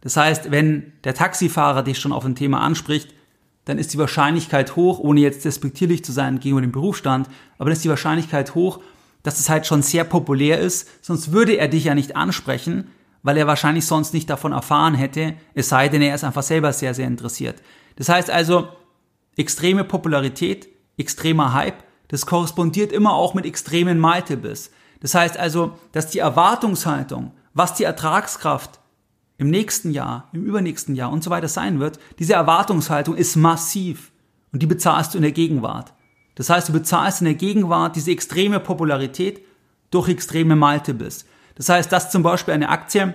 Das 0.00 0.16
heißt, 0.16 0.52
wenn 0.52 0.92
der 1.02 1.12
Taxifahrer 1.12 1.82
dich 1.82 1.98
schon 1.98 2.12
auf 2.12 2.24
ein 2.24 2.36
Thema 2.36 2.60
anspricht, 2.60 3.12
dann 3.64 3.76
ist 3.76 3.92
die 3.92 3.98
Wahrscheinlichkeit 3.98 4.76
hoch, 4.76 5.00
ohne 5.00 5.20
jetzt 5.20 5.44
despektierlich 5.44 6.04
zu 6.04 6.12
sein 6.12 6.38
gegenüber 6.38 6.60
dem 6.62 6.70
Berufsstand, 6.70 7.26
aber 7.58 7.66
dann 7.66 7.72
ist 7.72 7.84
die 7.84 7.88
Wahrscheinlichkeit 7.88 8.54
hoch, 8.54 8.80
dass 9.24 9.40
es 9.40 9.50
halt 9.50 9.66
schon 9.66 9.82
sehr 9.82 10.04
populär 10.04 10.60
ist, 10.60 10.88
sonst 11.04 11.32
würde 11.32 11.54
er 11.54 11.66
dich 11.66 11.84
ja 11.84 11.96
nicht 11.96 12.14
ansprechen, 12.14 12.86
weil 13.24 13.36
er 13.36 13.48
wahrscheinlich 13.48 13.86
sonst 13.86 14.14
nicht 14.14 14.30
davon 14.30 14.52
erfahren 14.52 14.94
hätte, 14.94 15.34
es 15.54 15.68
sei 15.68 15.88
denn, 15.88 16.00
er 16.00 16.14
ist 16.14 16.24
einfach 16.24 16.44
selber 16.44 16.72
sehr, 16.72 16.94
sehr 16.94 17.08
interessiert. 17.08 17.60
Das 17.96 18.08
heißt 18.08 18.30
also, 18.30 18.68
extreme 19.36 19.82
Popularität, 19.82 20.68
extremer 20.96 21.54
Hype, 21.54 21.82
das 22.06 22.24
korrespondiert 22.24 22.92
immer 22.92 23.14
auch 23.14 23.34
mit 23.34 23.46
extremen 23.46 23.98
Multiples. 23.98 24.70
Das 25.00 25.14
heißt 25.14 25.36
also, 25.38 25.78
dass 25.92 26.08
die 26.08 26.18
Erwartungshaltung, 26.18 27.32
was 27.54 27.74
die 27.74 27.84
Ertragskraft 27.84 28.80
im 29.38 29.50
nächsten 29.50 29.90
Jahr, 29.90 30.28
im 30.32 30.44
übernächsten 30.44 30.94
Jahr 30.94 31.10
und 31.10 31.24
so 31.24 31.30
weiter 31.30 31.48
sein 31.48 31.80
wird, 31.80 31.98
diese 32.18 32.34
Erwartungshaltung 32.34 33.16
ist 33.16 33.36
massiv 33.36 34.12
und 34.52 34.62
die 34.62 34.66
bezahlst 34.66 35.14
du 35.14 35.18
in 35.18 35.22
der 35.22 35.32
Gegenwart. 35.32 35.94
Das 36.34 36.50
heißt, 36.50 36.68
du 36.68 36.72
bezahlst 36.72 37.20
in 37.22 37.24
der 37.26 37.34
Gegenwart 37.34 37.96
diese 37.96 38.10
extreme 38.10 38.60
Popularität 38.60 39.44
durch 39.90 40.08
extreme 40.08 40.56
Multiples. 40.56 41.24
Das 41.54 41.68
heißt, 41.68 41.90
dass 41.90 42.10
zum 42.10 42.22
Beispiel 42.22 42.54
eine 42.54 42.68
Aktie, 42.68 43.14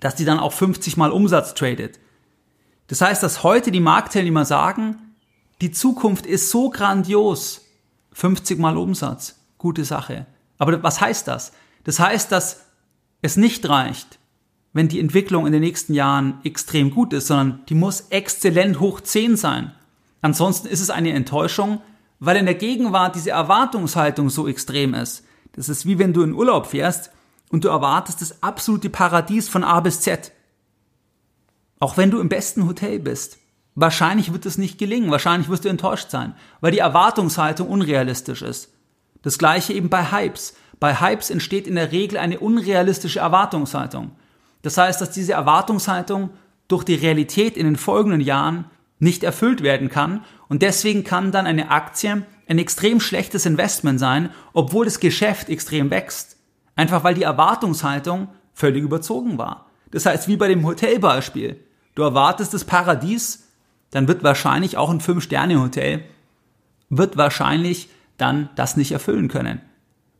dass 0.00 0.14
die 0.14 0.24
dann 0.24 0.38
auch 0.38 0.52
50 0.52 0.96
mal 0.96 1.10
Umsatz 1.10 1.54
tradet. 1.54 2.00
Das 2.88 3.00
heißt, 3.00 3.22
dass 3.22 3.42
heute 3.42 3.70
die 3.70 3.80
Marktteilnehmer 3.80 4.44
sagen, 4.44 4.96
die 5.60 5.70
Zukunft 5.70 6.26
ist 6.26 6.50
so 6.50 6.68
grandios, 6.68 7.62
50 8.12 8.58
mal 8.58 8.76
Umsatz, 8.76 9.36
gute 9.56 9.84
Sache. 9.84 10.26
Aber 10.58 10.82
was 10.82 11.00
heißt 11.00 11.28
das? 11.28 11.52
Das 11.84 12.00
heißt, 12.00 12.32
dass 12.32 12.64
es 13.22 13.36
nicht 13.36 13.68
reicht, 13.68 14.18
wenn 14.72 14.88
die 14.88 15.00
Entwicklung 15.00 15.46
in 15.46 15.52
den 15.52 15.62
nächsten 15.62 15.94
Jahren 15.94 16.40
extrem 16.44 16.90
gut 16.90 17.12
ist, 17.12 17.28
sondern 17.28 17.64
die 17.68 17.74
muss 17.74 18.08
exzellent 18.10 18.80
hoch 18.80 19.00
10 19.00 19.36
sein. 19.36 19.72
Ansonsten 20.20 20.68
ist 20.68 20.80
es 20.80 20.90
eine 20.90 21.12
Enttäuschung, 21.12 21.80
weil 22.18 22.36
in 22.36 22.46
der 22.46 22.54
Gegenwart 22.54 23.14
diese 23.14 23.30
Erwartungshaltung 23.30 24.30
so 24.30 24.48
extrem 24.48 24.94
ist. 24.94 25.24
Das 25.52 25.68
ist 25.68 25.86
wie 25.86 25.98
wenn 25.98 26.12
du 26.12 26.22
in 26.22 26.32
Urlaub 26.32 26.66
fährst 26.66 27.10
und 27.50 27.64
du 27.64 27.68
erwartest 27.68 28.20
das 28.20 28.42
absolute 28.42 28.90
Paradies 28.90 29.48
von 29.48 29.62
A 29.62 29.80
bis 29.80 30.00
Z. 30.00 30.32
Auch 31.78 31.96
wenn 31.96 32.10
du 32.10 32.20
im 32.20 32.28
besten 32.28 32.66
Hotel 32.66 32.98
bist. 32.98 33.38
Wahrscheinlich 33.76 34.32
wird 34.32 34.46
es 34.46 34.58
nicht 34.58 34.78
gelingen, 34.78 35.10
wahrscheinlich 35.10 35.48
wirst 35.48 35.64
du 35.64 35.68
enttäuscht 35.68 36.10
sein, 36.10 36.34
weil 36.60 36.72
die 36.72 36.78
Erwartungshaltung 36.78 37.68
unrealistisch 37.68 38.42
ist. 38.42 38.73
Das 39.24 39.38
gleiche 39.38 39.72
eben 39.72 39.88
bei 39.88 40.12
Hypes. 40.12 40.54
Bei 40.78 41.00
Hypes 41.00 41.30
entsteht 41.30 41.66
in 41.66 41.74
der 41.74 41.90
Regel 41.92 42.18
eine 42.18 42.38
unrealistische 42.38 43.20
Erwartungshaltung. 43.20 44.12
Das 44.62 44.76
heißt, 44.76 45.00
dass 45.00 45.10
diese 45.10 45.32
Erwartungshaltung 45.32 46.30
durch 46.68 46.84
die 46.84 46.94
Realität 46.94 47.56
in 47.56 47.64
den 47.64 47.76
folgenden 47.76 48.20
Jahren 48.20 48.66
nicht 48.98 49.24
erfüllt 49.24 49.62
werden 49.62 49.88
kann 49.88 50.24
und 50.48 50.62
deswegen 50.62 51.04
kann 51.04 51.32
dann 51.32 51.46
eine 51.46 51.70
Aktie 51.70 52.22
ein 52.46 52.58
extrem 52.58 53.00
schlechtes 53.00 53.46
Investment 53.46 53.98
sein, 53.98 54.30
obwohl 54.52 54.84
das 54.84 55.00
Geschäft 55.00 55.48
extrem 55.48 55.90
wächst. 55.90 56.36
Einfach 56.76 57.02
weil 57.02 57.14
die 57.14 57.22
Erwartungshaltung 57.22 58.28
völlig 58.52 58.82
überzogen 58.82 59.38
war. 59.38 59.70
Das 59.90 60.06
heißt, 60.06 60.28
wie 60.28 60.36
bei 60.36 60.48
dem 60.48 60.66
Hotelbeispiel. 60.66 61.60
Du 61.94 62.02
erwartest 62.02 62.52
das 62.52 62.64
Paradies, 62.64 63.48
dann 63.90 64.08
wird 64.08 64.22
wahrscheinlich 64.22 64.76
auch 64.76 64.90
ein 64.90 65.00
Fünf-Sterne-Hotel, 65.00 66.04
wird 66.90 67.16
wahrscheinlich 67.16 67.88
dann 68.16 68.50
das 68.56 68.76
nicht 68.76 68.92
erfüllen 68.92 69.28
können. 69.28 69.60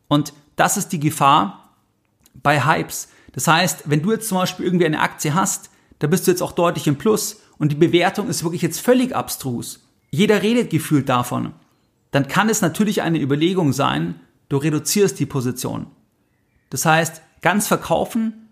Und 0.07 0.33
das 0.55 0.77
ist 0.77 0.89
die 0.89 0.99
Gefahr 0.99 1.75
bei 2.33 2.65
Hypes. 2.65 3.09
Das 3.33 3.47
heißt, 3.47 3.83
wenn 3.85 4.01
du 4.01 4.11
jetzt 4.11 4.29
zum 4.29 4.37
Beispiel 4.37 4.65
irgendwie 4.65 4.85
eine 4.85 5.01
Aktie 5.01 5.33
hast, 5.33 5.69
da 5.99 6.07
bist 6.07 6.27
du 6.27 6.31
jetzt 6.31 6.41
auch 6.41 6.51
deutlich 6.51 6.87
im 6.87 6.97
Plus 6.97 7.41
und 7.57 7.71
die 7.71 7.77
Bewertung 7.77 8.27
ist 8.27 8.43
wirklich 8.43 8.61
jetzt 8.61 8.79
völlig 8.79 9.15
abstrus. 9.15 9.85
Jeder 10.11 10.41
redet 10.41 10.69
gefühlt 10.69 11.09
davon. 11.09 11.53
Dann 12.11 12.27
kann 12.27 12.49
es 12.49 12.61
natürlich 12.61 13.01
eine 13.01 13.19
Überlegung 13.19 13.73
sein, 13.73 14.19
du 14.49 14.57
reduzierst 14.57 15.19
die 15.19 15.25
Position. 15.25 15.87
Das 16.69 16.85
heißt, 16.85 17.21
ganz 17.41 17.67
verkaufen 17.67 18.49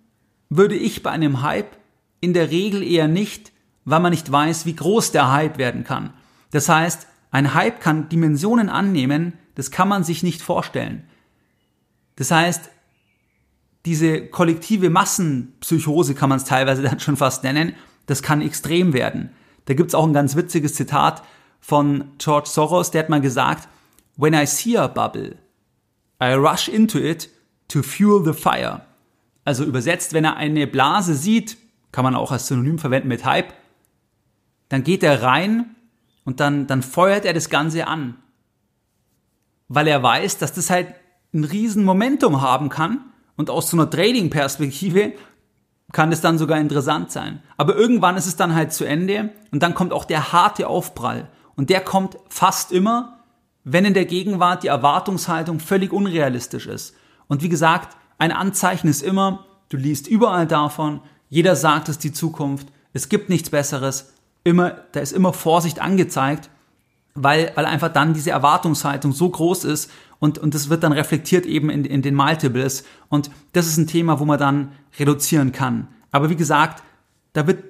würde 0.49 0.75
ich 0.75 1.03
bei 1.03 1.11
einem 1.11 1.41
Hype 1.41 1.77
in 2.19 2.33
der 2.33 2.51
Regel 2.51 2.83
eher 2.83 3.07
nicht, 3.07 3.51
weil 3.85 3.99
man 3.99 4.11
nicht 4.11 4.31
weiß, 4.31 4.65
wie 4.65 4.75
groß 4.75 5.11
der 5.11 5.31
Hype 5.31 5.57
werden 5.57 5.83
kann. 5.83 6.13
Das 6.51 6.69
heißt, 6.69 7.07
ein 7.33 7.55
Hype 7.55 7.81
kann 7.81 8.09
Dimensionen 8.09 8.69
annehmen, 8.69 9.33
das 9.55 9.71
kann 9.71 9.89
man 9.89 10.03
sich 10.03 10.21
nicht 10.21 10.43
vorstellen. 10.43 11.03
Das 12.15 12.29
heißt, 12.29 12.69
diese 13.85 14.27
kollektive 14.27 14.91
Massenpsychose 14.91 16.13
kann 16.13 16.29
man 16.29 16.37
es 16.37 16.45
teilweise 16.45 16.83
dann 16.83 16.99
schon 16.99 17.17
fast 17.17 17.43
nennen, 17.43 17.73
das 18.05 18.21
kann 18.21 18.43
extrem 18.43 18.93
werden. 18.93 19.31
Da 19.65 19.73
gibt's 19.73 19.95
auch 19.95 20.05
ein 20.05 20.13
ganz 20.13 20.35
witziges 20.35 20.75
Zitat 20.75 21.23
von 21.59 22.11
George 22.19 22.49
Soros, 22.49 22.91
der 22.91 23.01
hat 23.01 23.09
mal 23.09 23.19
gesagt, 23.19 23.67
When 24.15 24.35
I 24.35 24.45
see 24.45 24.77
a 24.77 24.87
bubble, 24.87 25.39
I 26.21 26.33
rush 26.33 26.67
into 26.67 26.99
it 26.99 27.31
to 27.67 27.81
fuel 27.81 28.23
the 28.23 28.39
fire. 28.39 28.85
Also 29.43 29.63
übersetzt, 29.63 30.13
wenn 30.13 30.23
er 30.23 30.37
eine 30.37 30.67
Blase 30.67 31.15
sieht, 31.15 31.57
kann 31.91 32.03
man 32.03 32.15
auch 32.15 32.31
als 32.31 32.45
Synonym 32.45 32.77
verwenden 32.77 33.07
mit 33.07 33.25
Hype, 33.25 33.55
dann 34.69 34.83
geht 34.83 35.01
er 35.01 35.23
rein 35.23 35.75
und 36.25 36.39
dann, 36.39 36.67
dann 36.67 36.81
feuert 36.81 37.25
er 37.25 37.33
das 37.33 37.49
Ganze 37.49 37.87
an. 37.87 38.15
Weil 39.67 39.87
er 39.87 40.01
weiß, 40.01 40.37
dass 40.37 40.53
das 40.53 40.69
halt 40.69 40.87
ein 41.33 41.43
riesen 41.43 41.83
Momentum 41.83 42.41
haben 42.41 42.69
kann 42.69 43.01
und 43.35 43.49
aus 43.49 43.69
so 43.69 43.77
einer 43.77 43.89
Trading-Perspektive 43.89 45.13
kann 45.91 46.11
es 46.11 46.21
dann 46.21 46.37
sogar 46.37 46.59
interessant 46.59 47.11
sein. 47.11 47.41
Aber 47.57 47.75
irgendwann 47.75 48.17
ist 48.17 48.25
es 48.25 48.35
dann 48.35 48.55
halt 48.55 48.73
zu 48.73 48.85
Ende 48.85 49.31
und 49.51 49.63
dann 49.63 49.75
kommt 49.75 49.93
auch 49.93 50.05
der 50.05 50.31
harte 50.31 50.67
Aufprall. 50.67 51.29
Und 51.55 51.69
der 51.69 51.81
kommt 51.81 52.17
fast 52.29 52.71
immer, 52.71 53.19
wenn 53.63 53.85
in 53.85 53.93
der 53.93 54.05
Gegenwart 54.05 54.63
die 54.63 54.67
Erwartungshaltung 54.67 55.59
völlig 55.59 55.93
unrealistisch 55.93 56.67
ist. 56.67 56.95
Und 57.27 57.43
wie 57.43 57.49
gesagt, 57.49 57.95
ein 58.17 58.31
Anzeichen 58.31 58.87
ist 58.87 59.01
immer, 59.01 59.45
du 59.69 59.77
liest 59.77 60.07
überall 60.07 60.47
davon, 60.47 61.01
jeder 61.29 61.55
sagt 61.55 61.89
es 61.89 61.97
die 61.97 62.11
Zukunft, 62.11 62.67
es 62.91 63.09
gibt 63.09 63.29
nichts 63.29 63.49
Besseres, 63.49 64.12
immer, 64.43 64.71
da 64.91 64.99
ist 64.99 65.11
immer 65.11 65.33
Vorsicht 65.33 65.79
angezeigt, 65.79 66.49
weil, 67.15 67.51
weil 67.55 67.65
einfach 67.65 67.89
dann 67.89 68.13
diese 68.13 68.31
Erwartungshaltung 68.31 69.11
so 69.11 69.29
groß 69.29 69.65
ist 69.65 69.91
und, 70.19 70.37
und 70.37 70.53
das 70.55 70.69
wird 70.69 70.83
dann 70.83 70.93
reflektiert 70.93 71.45
eben 71.45 71.69
in, 71.69 71.85
in 71.85 72.01
den 72.01 72.15
Multiples 72.15 72.85
und 73.09 73.29
das 73.53 73.67
ist 73.67 73.77
ein 73.77 73.87
Thema, 73.87 74.19
wo 74.19 74.25
man 74.25 74.39
dann 74.39 74.71
reduzieren 74.97 75.51
kann. 75.51 75.87
Aber 76.11 76.29
wie 76.29 76.35
gesagt, 76.35 76.83
da 77.33 77.47
wird 77.47 77.63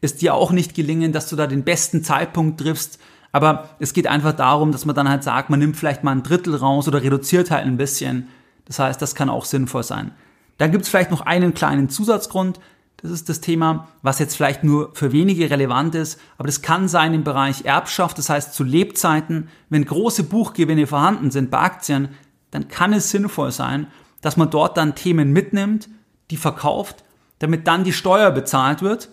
es 0.00 0.16
dir 0.16 0.34
auch 0.34 0.50
nicht 0.50 0.74
gelingen, 0.74 1.12
dass 1.12 1.28
du 1.28 1.36
da 1.36 1.46
den 1.46 1.64
besten 1.64 2.02
Zeitpunkt 2.02 2.60
triffst, 2.60 2.98
aber 3.32 3.70
es 3.78 3.92
geht 3.92 4.06
einfach 4.06 4.32
darum, 4.32 4.72
dass 4.72 4.86
man 4.86 4.96
dann 4.96 5.08
halt 5.08 5.22
sagt, 5.22 5.50
man 5.50 5.60
nimmt 5.60 5.76
vielleicht 5.76 6.02
mal 6.02 6.12
ein 6.12 6.22
Drittel 6.22 6.56
raus 6.56 6.88
oder 6.88 7.02
reduziert 7.02 7.50
halt 7.50 7.64
ein 7.64 7.76
bisschen. 7.76 8.28
Das 8.64 8.78
heißt, 8.78 9.00
das 9.00 9.14
kann 9.14 9.30
auch 9.30 9.44
sinnvoll 9.44 9.84
sein. 9.84 10.12
Dann 10.58 10.72
gibt 10.72 10.84
es 10.84 10.90
vielleicht 10.90 11.10
noch 11.10 11.20
einen 11.22 11.54
kleinen 11.54 11.88
Zusatzgrund, 11.88 12.60
das 13.02 13.10
ist 13.10 13.28
das 13.28 13.40
Thema, 13.40 13.88
was 14.02 14.18
jetzt 14.18 14.36
vielleicht 14.36 14.62
nur 14.62 14.90
für 14.94 15.12
wenige 15.12 15.48
relevant 15.50 15.94
ist, 15.94 16.20
aber 16.36 16.46
das 16.46 16.60
kann 16.60 16.86
sein 16.86 17.14
im 17.14 17.24
Bereich 17.24 17.64
Erbschaft, 17.64 18.18
das 18.18 18.28
heißt 18.28 18.54
zu 18.54 18.62
Lebzeiten, 18.62 19.48
wenn 19.70 19.84
große 19.84 20.24
Buchgewinne 20.24 20.86
vorhanden 20.86 21.30
sind 21.30 21.50
bei 21.50 21.60
Aktien, 21.60 22.10
dann 22.50 22.68
kann 22.68 22.92
es 22.92 23.10
sinnvoll 23.10 23.52
sein, 23.52 23.86
dass 24.20 24.36
man 24.36 24.50
dort 24.50 24.76
dann 24.76 24.94
Themen 24.94 25.32
mitnimmt, 25.32 25.88
die 26.30 26.36
verkauft, 26.36 27.04
damit 27.38 27.66
dann 27.66 27.84
die 27.84 27.92
Steuer 27.92 28.30
bezahlt 28.32 28.82
wird, 28.82 29.08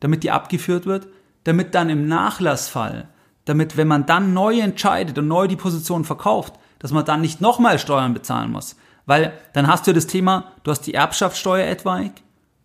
damit 0.00 0.22
die 0.22 0.30
abgeführt 0.30 0.86
wird, 0.86 1.08
damit 1.44 1.74
dann 1.74 1.90
im 1.90 2.08
Nachlassfall, 2.08 3.08
damit 3.44 3.76
wenn 3.76 3.88
man 3.88 4.06
dann 4.06 4.32
neu 4.32 4.60
entscheidet 4.60 5.18
und 5.18 5.28
neu 5.28 5.46
die 5.46 5.56
Position 5.56 6.04
verkauft, 6.04 6.54
dass 6.78 6.90
man 6.90 7.04
dann 7.04 7.20
nicht 7.20 7.40
nochmal 7.40 7.78
Steuern 7.78 8.14
bezahlen 8.14 8.50
muss. 8.50 8.76
Weil 9.04 9.32
dann 9.52 9.68
hast 9.68 9.86
du 9.86 9.92
das 9.92 10.06
Thema, 10.06 10.52
du 10.64 10.70
hast 10.70 10.82
die 10.82 10.94
Erbschaftssteuer 10.94 11.66
etwaig, 11.66 12.12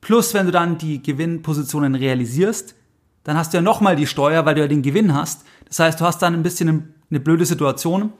Plus, 0.01 0.33
wenn 0.33 0.47
du 0.47 0.51
dann 0.51 0.77
die 0.77 1.01
Gewinnpositionen 1.01 1.95
realisierst, 1.95 2.75
dann 3.23 3.37
hast 3.37 3.53
du 3.53 3.57
ja 3.57 3.61
nochmal 3.61 3.95
die 3.95 4.07
Steuer, 4.07 4.45
weil 4.45 4.55
du 4.55 4.61
ja 4.61 4.67
den 4.67 4.81
Gewinn 4.81 5.13
hast. 5.13 5.45
Das 5.67 5.79
heißt, 5.79 6.01
du 6.01 6.05
hast 6.05 6.21
dann 6.21 6.33
ein 6.33 6.43
bisschen 6.43 6.95
eine 7.09 7.19
blöde 7.19 7.45
Situation. 7.45 8.11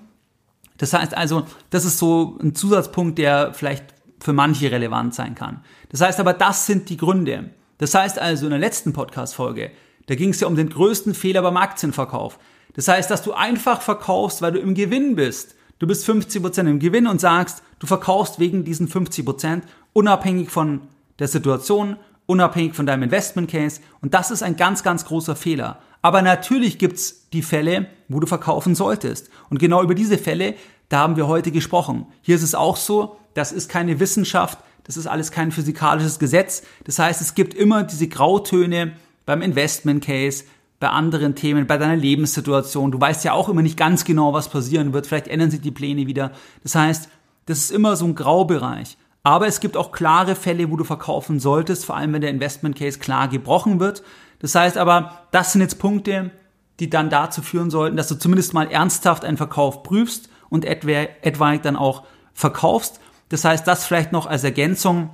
Das 0.78 0.94
heißt 0.94 1.16
also, 1.16 1.46
das 1.72 1.86
ist 1.86 1.98
so 1.98 2.38
ein 2.42 2.56
Zusatzpunkt, 2.56 3.18
der 3.18 3.54
vielleicht 3.54 3.86
für 4.20 4.34
manche 4.34 4.72
relevant 4.72 5.16
sein 5.16 5.36
kann. 5.36 5.64
Das 5.90 6.02
heißt 6.02 6.20
aber, 6.20 6.34
das 6.34 6.68
sind 6.68 6.90
die 6.90 6.98
Gründe. 6.98 7.50
Das 7.80 7.96
heißt 7.96 8.20
also, 8.20 8.46
in 8.46 8.52
der 8.52 8.60
letzten 8.60 8.94
Podcast-Folge, 8.94 9.72
da 10.06 10.16
ging 10.16 10.30
es 10.30 10.40
ja 10.40 10.48
um 10.48 10.56
den 10.56 10.70
größten 10.70 11.16
Fehler 11.16 11.42
beim 11.42 11.58
Aktienverkauf. 11.58 12.38
Das 12.74 12.88
heißt, 12.88 13.10
dass 13.10 13.24
du 13.24 13.34
einfach 13.34 13.82
verkaufst, 13.82 14.42
weil 14.42 14.52
du 14.52 14.60
im 14.60 14.76
Gewinn 14.76 15.16
bist. 15.16 15.56
Du 15.80 15.88
bist 15.88 16.08
50% 16.08 16.70
im 16.70 16.80
Gewinn 16.80 17.08
und 17.08 17.20
sagst, 17.20 17.64
du 17.80 17.88
verkaufst 17.88 18.40
wegen 18.40 18.64
diesen 18.64 18.88
50%, 18.88 19.64
unabhängig 19.94 20.52
von 20.52 20.82
der 21.22 21.28
Situation, 21.28 21.98
unabhängig 22.26 22.74
von 22.74 22.86
deinem 22.86 23.04
Investment 23.04 23.50
Case. 23.50 23.80
Und 24.02 24.14
das 24.14 24.32
ist 24.32 24.44
ein 24.44 24.58
ganz, 24.58 24.84
ganz 24.84 25.06
großer 25.06 25.36
Fehler. 25.36 25.80
Aber 26.02 26.22
natürlich 26.22 26.80
gibt's 26.80 27.30
die 27.32 27.44
Fälle, 27.44 27.88
wo 28.10 28.20
du 28.20 28.28
verkaufen 28.28 28.74
solltest. 28.74 29.30
Und 29.50 29.60
genau 29.60 29.84
über 29.84 29.96
diese 29.96 30.18
Fälle, 30.18 30.56
da 30.90 31.00
haben 31.00 31.16
wir 31.16 31.28
heute 31.28 31.52
gesprochen. 31.52 32.08
Hier 32.22 32.36
ist 32.36 32.42
es 32.42 32.56
auch 32.56 32.76
so, 32.76 33.18
das 33.36 33.52
ist 33.52 33.70
keine 33.70 34.00
Wissenschaft, 34.00 34.58
das 34.84 34.98
ist 34.98 35.06
alles 35.06 35.32
kein 35.32 35.52
physikalisches 35.52 36.18
Gesetz. 36.18 36.64
Das 36.86 36.98
heißt, 36.98 37.22
es 37.22 37.36
gibt 37.36 37.54
immer 37.54 37.84
diese 37.84 38.08
Grautöne 38.08 38.94
beim 39.28 39.44
Investment 39.44 40.04
Case, 40.04 40.44
bei 40.80 40.90
anderen 40.90 41.36
Themen, 41.36 41.68
bei 41.68 41.78
deiner 41.78 41.96
Lebenssituation. 41.96 42.92
Du 42.92 43.00
weißt 43.00 43.24
ja 43.24 43.34
auch 43.34 43.48
immer 43.48 43.62
nicht 43.62 43.78
ganz 43.78 44.04
genau, 44.06 44.34
was 44.34 44.50
passieren 44.50 44.92
wird. 44.92 45.06
Vielleicht 45.06 45.28
ändern 45.28 45.52
sich 45.52 45.62
die 45.62 45.70
Pläne 45.70 46.08
wieder. 46.08 46.32
Das 46.64 46.74
heißt, 46.74 47.10
das 47.46 47.60
ist 47.60 47.72
immer 47.72 47.96
so 47.96 48.06
ein 48.06 48.16
Graubereich. 48.16 48.98
Aber 49.24 49.48
es 49.48 49.60
gibt 49.60 49.78
auch 49.78 49.92
klare 49.92 50.36
Fälle, 50.36 50.72
wo 50.72 50.78
du 50.78 50.84
verkaufen 50.84 51.40
solltest, 51.40 51.86
vor 51.86 51.96
allem 51.96 52.14
wenn 52.14 52.22
der 52.22 52.32
Investment 52.32 52.76
Case 52.76 53.00
klar 53.00 53.28
gebrochen 53.28 53.80
wird. 53.80 54.04
Das 54.40 54.56
heißt 54.56 54.78
aber, 54.78 55.28
das 55.32 55.52
sind 55.52 55.62
jetzt 55.62 55.78
Punkte, 55.78 56.32
die 56.80 56.90
dann 56.90 57.12
dazu 57.12 57.44
führen 57.44 57.70
sollten, 57.70 57.98
dass 57.98 58.08
du 58.08 58.16
zumindest 58.16 58.54
mal 58.54 58.72
ernsthaft 58.72 59.24
einen 59.24 59.38
Verkauf 59.38 59.84
prüfst 59.84 60.30
und 60.50 60.66
etwaig 60.66 61.62
dann 61.62 61.76
auch 61.76 62.04
verkaufst. 62.34 63.00
Das 63.30 63.46
heißt, 63.46 63.68
das 63.68 63.86
vielleicht 63.86 64.12
noch 64.12 64.26
als 64.26 64.44
Ergänzung 64.44 65.12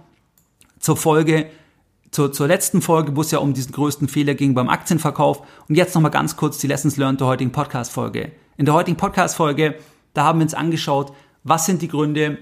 zur 0.80 0.96
Folge, 0.96 1.50
zur, 2.12 2.32
zur 2.32 2.48
letzten 2.48 2.82
Folge, 2.82 3.16
wo 3.18 3.22
es 3.22 3.32
ja 3.32 3.40
um 3.40 3.54
diesen 3.54 3.74
größten 3.74 4.08
Fehler 4.08 4.36
ging 4.36 4.54
beim 4.54 4.70
Aktienverkauf. 4.70 5.42
Und 5.68 5.76
jetzt 5.76 5.94
nochmal 5.94 6.12
ganz 6.12 6.38
kurz 6.38 6.58
die 6.60 6.68
Lessons 6.68 6.96
learned 6.96 7.20
der 7.20 7.28
heutigen 7.28 7.52
Podcast-Folge. 7.52 8.32
In 8.56 8.66
der 8.66 8.74
heutigen 8.74 8.96
Podcast-Folge, 8.96 9.76
da 10.14 10.24
haben 10.24 10.40
wir 10.40 10.44
uns 10.44 10.54
angeschaut, 10.54 11.12
was 11.44 11.66
sind 11.66 11.82
die 11.82 11.90
Gründe, 11.90 12.38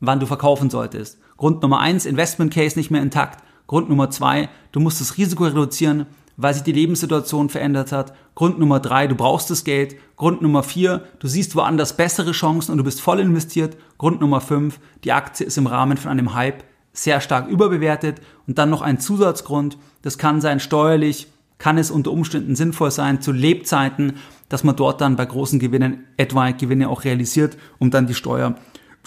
wann 0.00 0.20
du 0.20 0.26
verkaufen 0.26 0.70
solltest. 0.70 1.18
Grund 1.36 1.62
Nummer 1.62 1.80
eins, 1.80 2.06
Investment 2.06 2.52
Case 2.52 2.78
nicht 2.78 2.90
mehr 2.90 3.02
intakt. 3.02 3.42
Grund 3.66 3.88
Nummer 3.88 4.10
zwei, 4.10 4.48
du 4.72 4.80
musst 4.80 5.00
das 5.00 5.18
Risiko 5.18 5.44
reduzieren, 5.44 6.06
weil 6.36 6.54
sich 6.54 6.62
die 6.62 6.72
Lebenssituation 6.72 7.48
verändert 7.48 7.92
hat. 7.92 8.14
Grund 8.34 8.58
Nummer 8.58 8.80
drei, 8.80 9.06
du 9.06 9.14
brauchst 9.14 9.50
das 9.50 9.64
Geld. 9.64 9.96
Grund 10.16 10.40
Nummer 10.40 10.62
vier, 10.62 11.04
du 11.18 11.28
siehst 11.28 11.54
woanders 11.54 11.96
bessere 11.96 12.32
Chancen 12.32 12.72
und 12.72 12.78
du 12.78 12.84
bist 12.84 13.00
voll 13.00 13.20
investiert. 13.20 13.76
Grund 13.98 14.20
Nummer 14.20 14.40
fünf, 14.40 14.80
die 15.04 15.12
Aktie 15.12 15.46
ist 15.46 15.58
im 15.58 15.66
Rahmen 15.66 15.96
von 15.96 16.10
einem 16.10 16.34
Hype 16.34 16.64
sehr 16.92 17.20
stark 17.20 17.48
überbewertet. 17.48 18.20
Und 18.46 18.58
dann 18.58 18.70
noch 18.70 18.82
ein 18.82 19.00
Zusatzgrund, 19.00 19.78
das 20.02 20.18
kann 20.18 20.40
sein 20.40 20.60
steuerlich, 20.60 21.28
kann 21.58 21.76
es 21.76 21.90
unter 21.90 22.12
Umständen 22.12 22.56
sinnvoll 22.56 22.90
sein, 22.90 23.20
zu 23.20 23.32
Lebzeiten, 23.32 24.14
dass 24.48 24.64
man 24.64 24.76
dort 24.76 25.00
dann 25.00 25.16
bei 25.16 25.26
großen 25.26 25.58
Gewinnen 25.58 26.04
etwaige 26.16 26.58
Gewinne 26.58 26.88
auch 26.88 27.04
realisiert, 27.04 27.58
um 27.78 27.90
dann 27.90 28.06
die 28.06 28.14
Steuer 28.14 28.54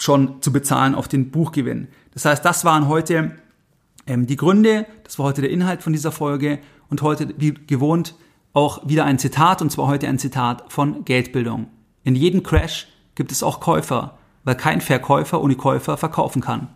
schon 0.02 0.42
zu 0.42 0.52
bezahlen 0.52 0.94
auf 0.94 1.06
den 1.06 1.30
Buchgewinn. 1.30 1.88
Das 2.12 2.24
heißt, 2.24 2.42
das 2.44 2.64
waren 2.64 2.88
heute 2.88 3.36
ähm, 4.06 4.26
die 4.26 4.36
Gründe, 4.36 4.86
das 5.04 5.18
war 5.18 5.26
heute 5.26 5.42
der 5.42 5.50
Inhalt 5.50 5.82
von 5.82 5.92
dieser 5.92 6.10
Folge 6.10 6.58
und 6.88 7.02
heute, 7.02 7.34
wie 7.38 7.54
gewohnt, 7.54 8.16
auch 8.52 8.88
wieder 8.88 9.04
ein 9.04 9.20
Zitat 9.20 9.62
und 9.62 9.70
zwar 9.70 9.86
heute 9.86 10.08
ein 10.08 10.18
Zitat 10.18 10.72
von 10.72 11.04
Geldbildung. 11.04 11.68
In 12.02 12.16
jedem 12.16 12.42
Crash 12.42 12.88
gibt 13.14 13.30
es 13.30 13.44
auch 13.44 13.60
Käufer, 13.60 14.18
weil 14.44 14.56
kein 14.56 14.80
Verkäufer 14.80 15.40
ohne 15.40 15.54
Käufer 15.54 15.96
verkaufen 15.96 16.42
kann. 16.42 16.66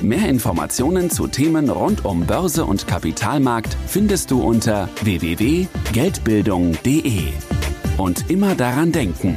Mehr 0.00 0.26
Informationen 0.28 1.10
zu 1.10 1.26
Themen 1.26 1.68
rund 1.68 2.04
um 2.04 2.26
Börse 2.26 2.64
und 2.64 2.86
Kapitalmarkt 2.86 3.76
findest 3.86 4.30
du 4.30 4.42
unter 4.42 4.88
www.geldbildung.de. 5.02 7.24
Und 7.98 8.30
immer 8.30 8.54
daran 8.54 8.92
denken, 8.92 9.36